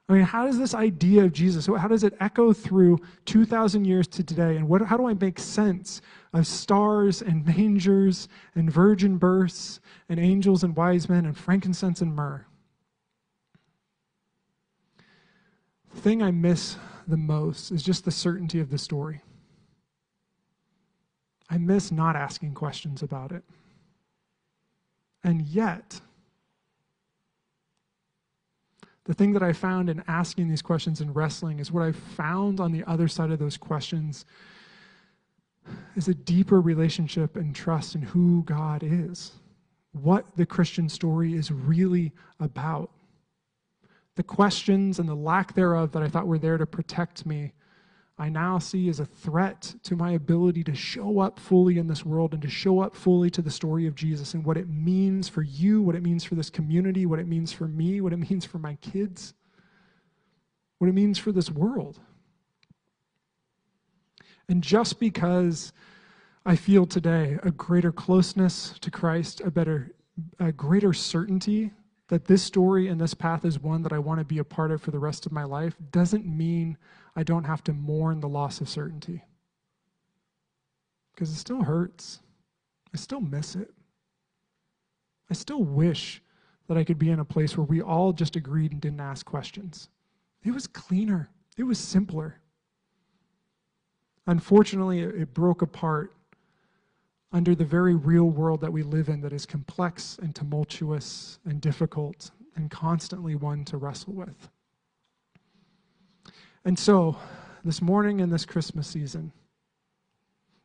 I 0.10 0.14
mean, 0.14 0.24
how 0.24 0.46
does 0.46 0.58
this 0.58 0.74
idea 0.74 1.26
of 1.26 1.34
Jesus, 1.34 1.66
how 1.66 1.90
does 1.90 2.06
it 2.06 2.16
echo 2.22 2.54
through 2.54 3.00
2,000 3.26 3.84
years 3.84 4.08
to 4.08 4.24
today? 4.24 4.56
And 4.56 4.70
what, 4.70 4.82
how 4.82 4.96
do 4.96 5.06
I 5.06 5.14
make 5.14 5.38
sense 5.38 6.02
of 6.34 6.48
stars 6.48 7.22
and 7.22 7.46
mangers 7.46 8.30
and 8.56 8.72
virgin 8.72 9.18
births 9.18 9.82
and 10.08 10.18
angels 10.18 10.64
and 10.64 10.76
wise 10.78 11.10
men 11.10 11.26
and 11.26 11.38
frankincense 11.38 12.02
and 12.02 12.16
myrrh? 12.16 12.46
The 15.94 16.02
thing 16.02 16.24
I 16.24 16.32
miss 16.32 16.78
the 17.06 17.18
most 17.18 17.72
is 17.72 17.84
just 17.84 18.06
the 18.06 18.12
certainty 18.12 18.62
of 18.62 18.70
the 18.70 18.78
story. 18.78 19.22
I 21.50 21.58
miss 21.58 21.92
not 21.92 22.16
asking 22.16 22.54
questions 22.54 23.02
about 23.04 23.32
it. 23.32 23.44
And 25.24 25.42
yet, 25.44 26.00
the 29.06 29.14
thing 29.14 29.32
that 29.34 29.44
I 29.44 29.54
found 29.54 29.90
in 29.90 30.04
asking 30.08 30.50
these 30.50 30.62
questions 30.62 31.00
and 31.00 31.16
wrestling 31.16 31.60
is 31.60 31.72
what 31.72 31.84
I 31.84 31.94
found 31.94 32.60
on 32.60 32.72
the 32.72 32.84
other 32.86 33.08
side 33.08 33.32
of 33.32 33.40
those 33.40 33.58
questions 33.58 34.26
is 35.96 36.08
a 36.08 36.14
deeper 36.14 36.62
relationship 36.62 37.36
and 37.36 37.56
trust 37.56 37.96
in 37.96 38.02
who 38.02 38.44
God 38.44 38.84
is, 38.84 39.32
what 39.94 40.26
the 40.36 40.46
Christian 40.46 40.90
story 40.90 41.34
is 41.34 41.52
really 41.52 42.12
about. 42.40 42.92
The 44.16 44.24
questions 44.24 45.00
and 45.00 45.08
the 45.08 45.16
lack 45.16 45.54
thereof 45.54 45.92
that 45.94 46.04
I 46.04 46.10
thought 46.10 46.28
were 46.28 46.40
there 46.40 46.58
to 46.58 46.66
protect 46.66 47.26
me 47.26 47.54
I 48.20 48.30
now 48.30 48.58
see 48.58 48.90
as 48.90 49.00
a 49.00 49.06
threat 49.06 49.76
to 49.84 49.96
my 49.96 50.12
ability 50.12 50.64
to 50.64 50.74
show 50.74 51.20
up 51.20 51.40
fully 51.40 51.78
in 51.78 51.86
this 51.86 52.04
world 52.04 52.34
and 52.34 52.42
to 52.42 52.50
show 52.50 52.80
up 52.80 52.96
fully 52.96 53.30
to 53.30 53.44
the 53.44 53.52
story 53.52 53.86
of 53.86 53.94
Jesus 53.94 54.34
and 54.34 54.44
what 54.44 54.58
it 54.58 54.68
means 54.68 55.30
for 55.30 55.44
you, 55.44 55.84
what 55.84 55.96
it 55.96 56.02
means 56.02 56.24
for 56.24 56.34
this 56.34 56.50
community, 56.50 57.06
what 57.06 57.20
it 57.20 57.28
means 57.28 57.54
for 57.54 57.68
me, 57.68 58.02
what 58.02 58.14
it 58.14 58.30
means 58.30 58.44
for 58.44 58.58
my 58.58 58.76
kids, 58.76 59.36
what 60.80 60.88
it 60.88 60.94
means 60.94 61.20
for 61.20 61.32
this 61.32 61.52
world. 61.52 62.00
And 64.50 64.64
just 64.64 65.00
because 65.00 65.72
I 66.44 66.56
feel 66.56 66.88
today 66.88 67.38
a 67.44 67.52
greater 67.52 67.92
closeness 67.92 68.74
to 68.80 68.90
Christ, 68.90 69.42
a 69.42 69.52
better, 69.52 69.92
a 70.40 70.52
greater 70.52 70.94
certainty 70.94 71.72
that 72.08 72.26
this 72.26 72.44
story 72.44 72.88
and 72.88 73.00
this 73.00 73.14
path 73.14 73.44
is 73.44 73.60
one 73.60 73.84
that 73.84 73.94
I 73.94 74.00
want 74.00 74.20
to 74.20 74.26
be 74.26 74.40
a 74.40 74.44
part 74.44 74.72
of 74.72 74.82
for 74.82 74.92
the 74.92 75.00
rest 75.00 75.26
of 75.26 75.32
my 75.32 75.44
life 75.44 75.76
doesn't 75.92 76.26
mean 76.26 76.78
I 77.16 77.24
don't 77.24 77.44
have 77.44 77.64
to 77.66 77.74
mourn 77.74 78.20
the 78.20 78.30
loss 78.30 78.62
of 78.62 78.70
certainty. 78.70 79.24
Because 81.14 81.32
it 81.32 81.36
still 81.36 81.64
hurts. 81.64 82.20
I 82.94 82.98
still 82.98 83.22
miss 83.22 83.56
it. 83.56 83.74
I 85.30 85.34
still 85.34 85.64
wish 85.64 86.22
that 86.68 86.78
I 86.78 86.84
could 86.84 87.00
be 87.00 87.10
in 87.10 87.20
a 87.20 87.26
place 87.26 87.58
where 87.58 87.66
we 87.66 87.82
all 87.82 88.14
just 88.14 88.36
agreed 88.36 88.72
and 88.72 88.80
didn't 88.80 89.02
ask 89.02 89.26
questions. 89.26 89.90
It 90.44 90.52
was 90.52 90.68
cleaner, 90.68 91.30
it 91.58 91.64
was 91.64 91.80
simpler. 91.80 92.40
Unfortunately, 94.28 95.00
it, 95.00 95.34
broke 95.34 95.62
apart 95.62 96.14
under 97.32 97.54
the 97.54 97.66
very 97.66 97.96
real 97.96 98.30
world 98.30 98.62
that 98.62 98.72
we 98.72 98.84
live 98.84 99.10
in 99.10 99.22
that 99.22 99.34
is 99.34 99.46
complex 99.46 100.18
and 100.22 100.34
tumultuous 100.34 101.40
and 101.46 101.60
difficult 101.60 102.32
and 102.56 102.72
constantly 102.72 103.36
one 103.36 103.66
to 103.66 103.78
wrestle 103.78 104.14
with. 104.14 104.50
And 106.64 106.78
so, 106.78 107.18
this 107.64 107.82
morning 107.82 108.20
in 108.20 108.30
this 108.30 108.46
Christmas 108.46 108.88
season, 108.88 109.32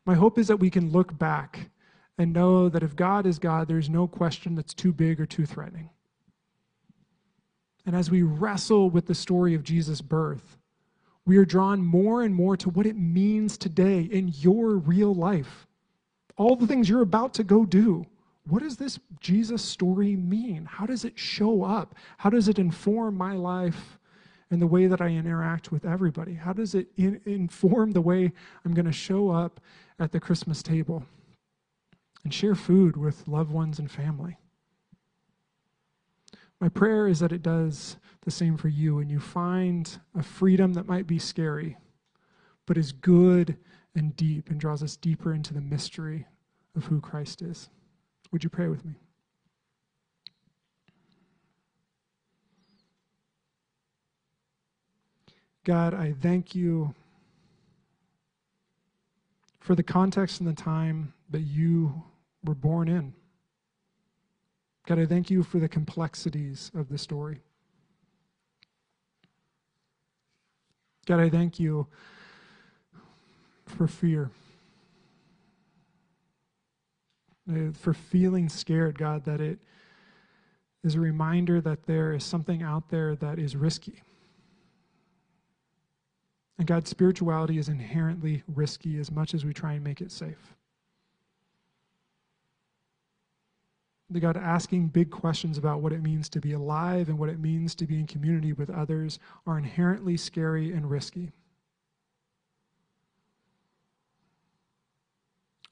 my 0.05 0.14
hope 0.14 0.38
is 0.38 0.48
that 0.48 0.57
we 0.57 0.70
can 0.70 0.90
look 0.90 1.16
back 1.18 1.70
and 2.18 2.33
know 2.33 2.68
that 2.68 2.83
if 2.83 2.96
God 2.96 3.27
is 3.27 3.38
God, 3.38 3.68
there's 3.68 3.90
no 3.90 4.07
question 4.07 4.55
that's 4.55 4.75
too 4.75 4.92
big 4.92 5.20
or 5.20 5.27
too 5.27 5.46
threatening. 5.46 5.90
And 7.85 7.96
as 7.96 8.11
we 8.11 8.22
wrestle 8.22 8.90
with 8.90 9.07
the 9.07 9.14
story 9.14 9.55
of 9.55 9.64
Jesus' 9.64 10.01
birth, 10.01 10.59
we 11.25 11.37
are 11.37 11.44
drawn 11.44 11.85
more 11.85 12.22
and 12.22 12.35
more 12.35 12.57
to 12.57 12.70
what 12.70 12.87
it 12.87 12.96
means 12.96 13.57
today 13.57 14.03
in 14.03 14.33
your 14.38 14.77
real 14.77 15.14
life. 15.14 15.66
All 16.42 16.57
the 16.57 16.66
things 16.66 16.88
you're 16.88 17.02
about 17.02 17.35
to 17.35 17.44
go 17.44 17.64
do. 17.64 18.05
What 18.48 18.64
does 18.64 18.76
this 18.76 18.98
Jesus 19.20 19.62
story 19.62 20.16
mean? 20.16 20.64
How 20.64 20.87
does 20.87 21.05
it 21.05 21.16
show 21.16 21.62
up? 21.62 21.94
How 22.18 22.31
does 22.31 22.48
it 22.48 22.59
inform 22.59 23.16
my 23.16 23.35
life 23.35 23.96
and 24.50 24.61
the 24.61 24.66
way 24.66 24.88
that 24.88 25.00
I 25.00 25.11
interact 25.11 25.70
with 25.70 25.85
everybody? 25.85 26.35
How 26.35 26.52
does 26.52 26.74
it 26.74 26.88
in, 26.96 27.20
inform 27.26 27.92
the 27.92 28.00
way 28.00 28.33
I'm 28.64 28.74
going 28.74 28.87
to 28.87 28.92
show 28.92 29.31
up 29.31 29.61
at 30.00 30.11
the 30.11 30.18
Christmas 30.18 30.64
table 30.64 31.05
and 32.24 32.35
share 32.35 32.57
food 32.57 32.96
with 32.96 33.28
loved 33.28 33.52
ones 33.52 33.78
and 33.78 33.88
family? 33.88 34.37
My 36.61 36.68
prayer 36.68 37.07
is 37.07 37.20
that 37.20 37.31
it 37.31 37.44
does 37.44 37.98
the 38.22 38.33
same 38.33 38.57
for 38.57 38.66
you 38.66 38.98
and 38.98 39.09
you 39.09 39.20
find 39.20 39.96
a 40.18 40.24
freedom 40.24 40.72
that 40.72 40.88
might 40.88 41.07
be 41.07 41.20
scary, 41.20 41.76
but 42.66 42.76
is 42.76 42.90
good 42.90 43.59
and 43.94 44.16
deep 44.16 44.50
and 44.50 44.59
draws 44.59 44.83
us 44.83 44.96
deeper 44.96 45.33
into 45.33 45.55
the 45.55 45.61
mystery 45.61 46.26
of 46.76 46.85
who 46.87 47.00
Christ 47.00 47.42
is. 47.42 47.68
Would 48.30 48.44
you 48.44 48.50
pray 48.50 48.68
with 48.68 48.85
me? 48.85 48.94
God, 55.64 55.94
I 55.94 56.12
thank 56.12 56.54
you 56.54 56.94
for 59.61 59.76
the 59.76 59.82
context 59.82 60.40
and 60.40 60.48
the 60.48 60.61
time 60.61 61.12
that 61.30 61.42
you 61.42 62.02
were 62.42 62.54
born 62.54 62.88
in. 62.88 63.14
God, 64.87 64.98
I 64.98 65.06
thank 65.06 65.30
you 65.30 65.44
for 65.44 65.61
the 65.61 65.68
complexities 65.68 66.72
of 66.74 66.88
the 66.88 66.98
story. 66.98 67.40
God, 71.06 71.20
I 71.20 71.30
thank 71.30 71.61
you 71.61 71.87
for 73.66 73.87
fear, 73.87 74.30
uh, 77.30 77.32
Uh, 77.50 77.72
for 77.72 77.92
feeling 77.92 78.48
scared, 78.48 78.98
God, 78.98 79.24
that 79.24 79.40
it 79.40 79.59
is 80.85 80.94
a 80.94 81.00
reminder 81.00 81.61
that 81.61 81.87
there 81.87 82.12
is 82.12 82.24
something 82.24 82.62
out 82.62 82.88
there 82.88 83.16
that 83.16 83.38
is 83.38 83.57
risky 83.57 84.02
and 86.62 86.66
God's 86.68 86.90
spirituality 86.90 87.59
is 87.59 87.68
inherently 87.68 88.44
risky 88.46 88.96
as 89.00 89.11
much 89.11 89.35
as 89.35 89.44
we 89.44 89.52
try 89.52 89.72
and 89.72 89.83
make 89.83 90.00
it 90.00 90.12
safe. 90.12 90.55
The 94.11 94.20
God 94.20 94.37
asking 94.37 94.87
big 94.88 95.11
questions 95.11 95.59
about 95.59 95.81
what 95.81 95.92
it 95.92 96.05
means 96.05 96.28
to 96.28 96.40
be 96.40 96.52
alive 96.52 97.09
and 97.09 97.18
what 97.18 97.31
it 97.31 97.40
means 97.40 97.74
to 97.74 97.85
be 97.85 97.98
in 97.98 98.07
community 98.07 98.52
with 98.52 98.70
others 98.70 99.18
are 99.44 99.59
inherently 99.59 100.16
scary 100.16 100.70
and 100.70 100.88
risky. 100.88 101.33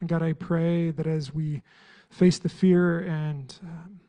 And 0.00 0.08
God, 0.08 0.22
I 0.22 0.32
pray 0.32 0.90
that 0.90 1.06
as 1.06 1.34
we 1.34 1.62
face 2.10 2.38
the 2.38 2.48
fear 2.48 3.00
and 3.00 3.54
um, 3.62 4.00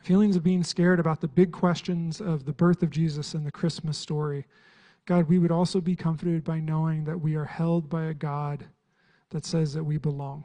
feelings 0.00 0.36
of 0.36 0.42
being 0.42 0.64
scared 0.64 0.98
about 1.00 1.20
the 1.20 1.28
big 1.28 1.52
questions 1.52 2.20
of 2.20 2.44
the 2.44 2.52
birth 2.52 2.82
of 2.82 2.90
Jesus 2.90 3.34
and 3.34 3.46
the 3.46 3.52
Christmas 3.52 3.96
story, 3.96 4.46
God, 5.06 5.28
we 5.28 5.38
would 5.38 5.50
also 5.50 5.80
be 5.80 5.96
comforted 5.96 6.44
by 6.44 6.60
knowing 6.60 7.04
that 7.04 7.20
we 7.20 7.36
are 7.36 7.44
held 7.44 7.88
by 7.88 8.04
a 8.04 8.14
God 8.14 8.66
that 9.30 9.44
says 9.44 9.72
that 9.74 9.84
we 9.84 9.98
belong. 9.98 10.44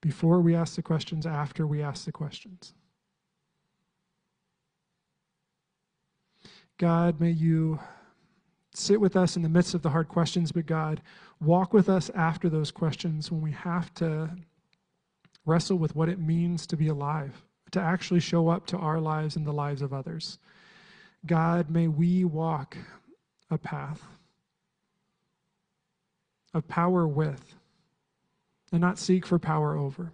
Before 0.00 0.40
we 0.40 0.54
ask 0.54 0.74
the 0.74 0.82
questions, 0.82 1.26
after 1.26 1.66
we 1.66 1.82
ask 1.82 2.04
the 2.04 2.12
questions. 2.12 2.74
God, 6.78 7.20
may 7.20 7.30
you 7.30 7.78
sit 8.74 9.00
with 9.00 9.16
us 9.16 9.36
in 9.36 9.42
the 9.42 9.48
midst 9.48 9.74
of 9.74 9.82
the 9.82 9.90
hard 9.90 10.08
questions, 10.08 10.50
but 10.50 10.66
God, 10.66 11.02
walk 11.42 11.72
with 11.72 11.88
us 11.88 12.10
after 12.10 12.48
those 12.48 12.70
questions 12.70 13.30
when 13.30 13.40
we 13.40 13.52
have 13.52 13.92
to 13.94 14.30
wrestle 15.44 15.76
with 15.76 15.96
what 15.96 16.08
it 16.08 16.20
means 16.20 16.66
to 16.68 16.76
be 16.76 16.88
alive, 16.88 17.42
to 17.72 17.80
actually 17.80 18.20
show 18.20 18.48
up 18.48 18.66
to 18.66 18.76
our 18.76 19.00
lives 19.00 19.36
and 19.36 19.46
the 19.46 19.52
lives 19.52 19.82
of 19.82 19.92
others. 19.92 20.38
God, 21.26 21.70
may 21.70 21.88
we 21.88 22.24
walk 22.24 22.76
a 23.50 23.58
path 23.58 24.02
of 26.54 26.66
power 26.68 27.06
with 27.06 27.54
and 28.70 28.80
not 28.80 28.98
seek 28.98 29.26
for 29.26 29.38
power 29.38 29.76
over. 29.76 30.12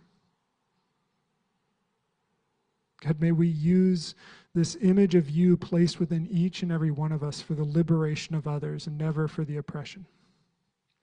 God, 3.01 3.21
may 3.21 3.33
we 3.33 3.47
use 3.47 4.15
this 4.55 4.77
image 4.81 5.15
of 5.15 5.31
you 5.31 5.57
placed 5.57 6.01
within 6.01 6.27
each 6.27 6.63
and 6.63 6.73
every 6.73 6.91
one 6.91 7.13
of 7.13 7.23
us 7.23 7.41
for 7.41 7.55
the 7.55 7.65
liberation 7.65 8.35
of 8.35 8.49
others 8.49 8.87
and 8.87 8.99
never 8.99 9.29
for 9.29 9.45
the 9.45 9.57
oppression. 9.57 10.07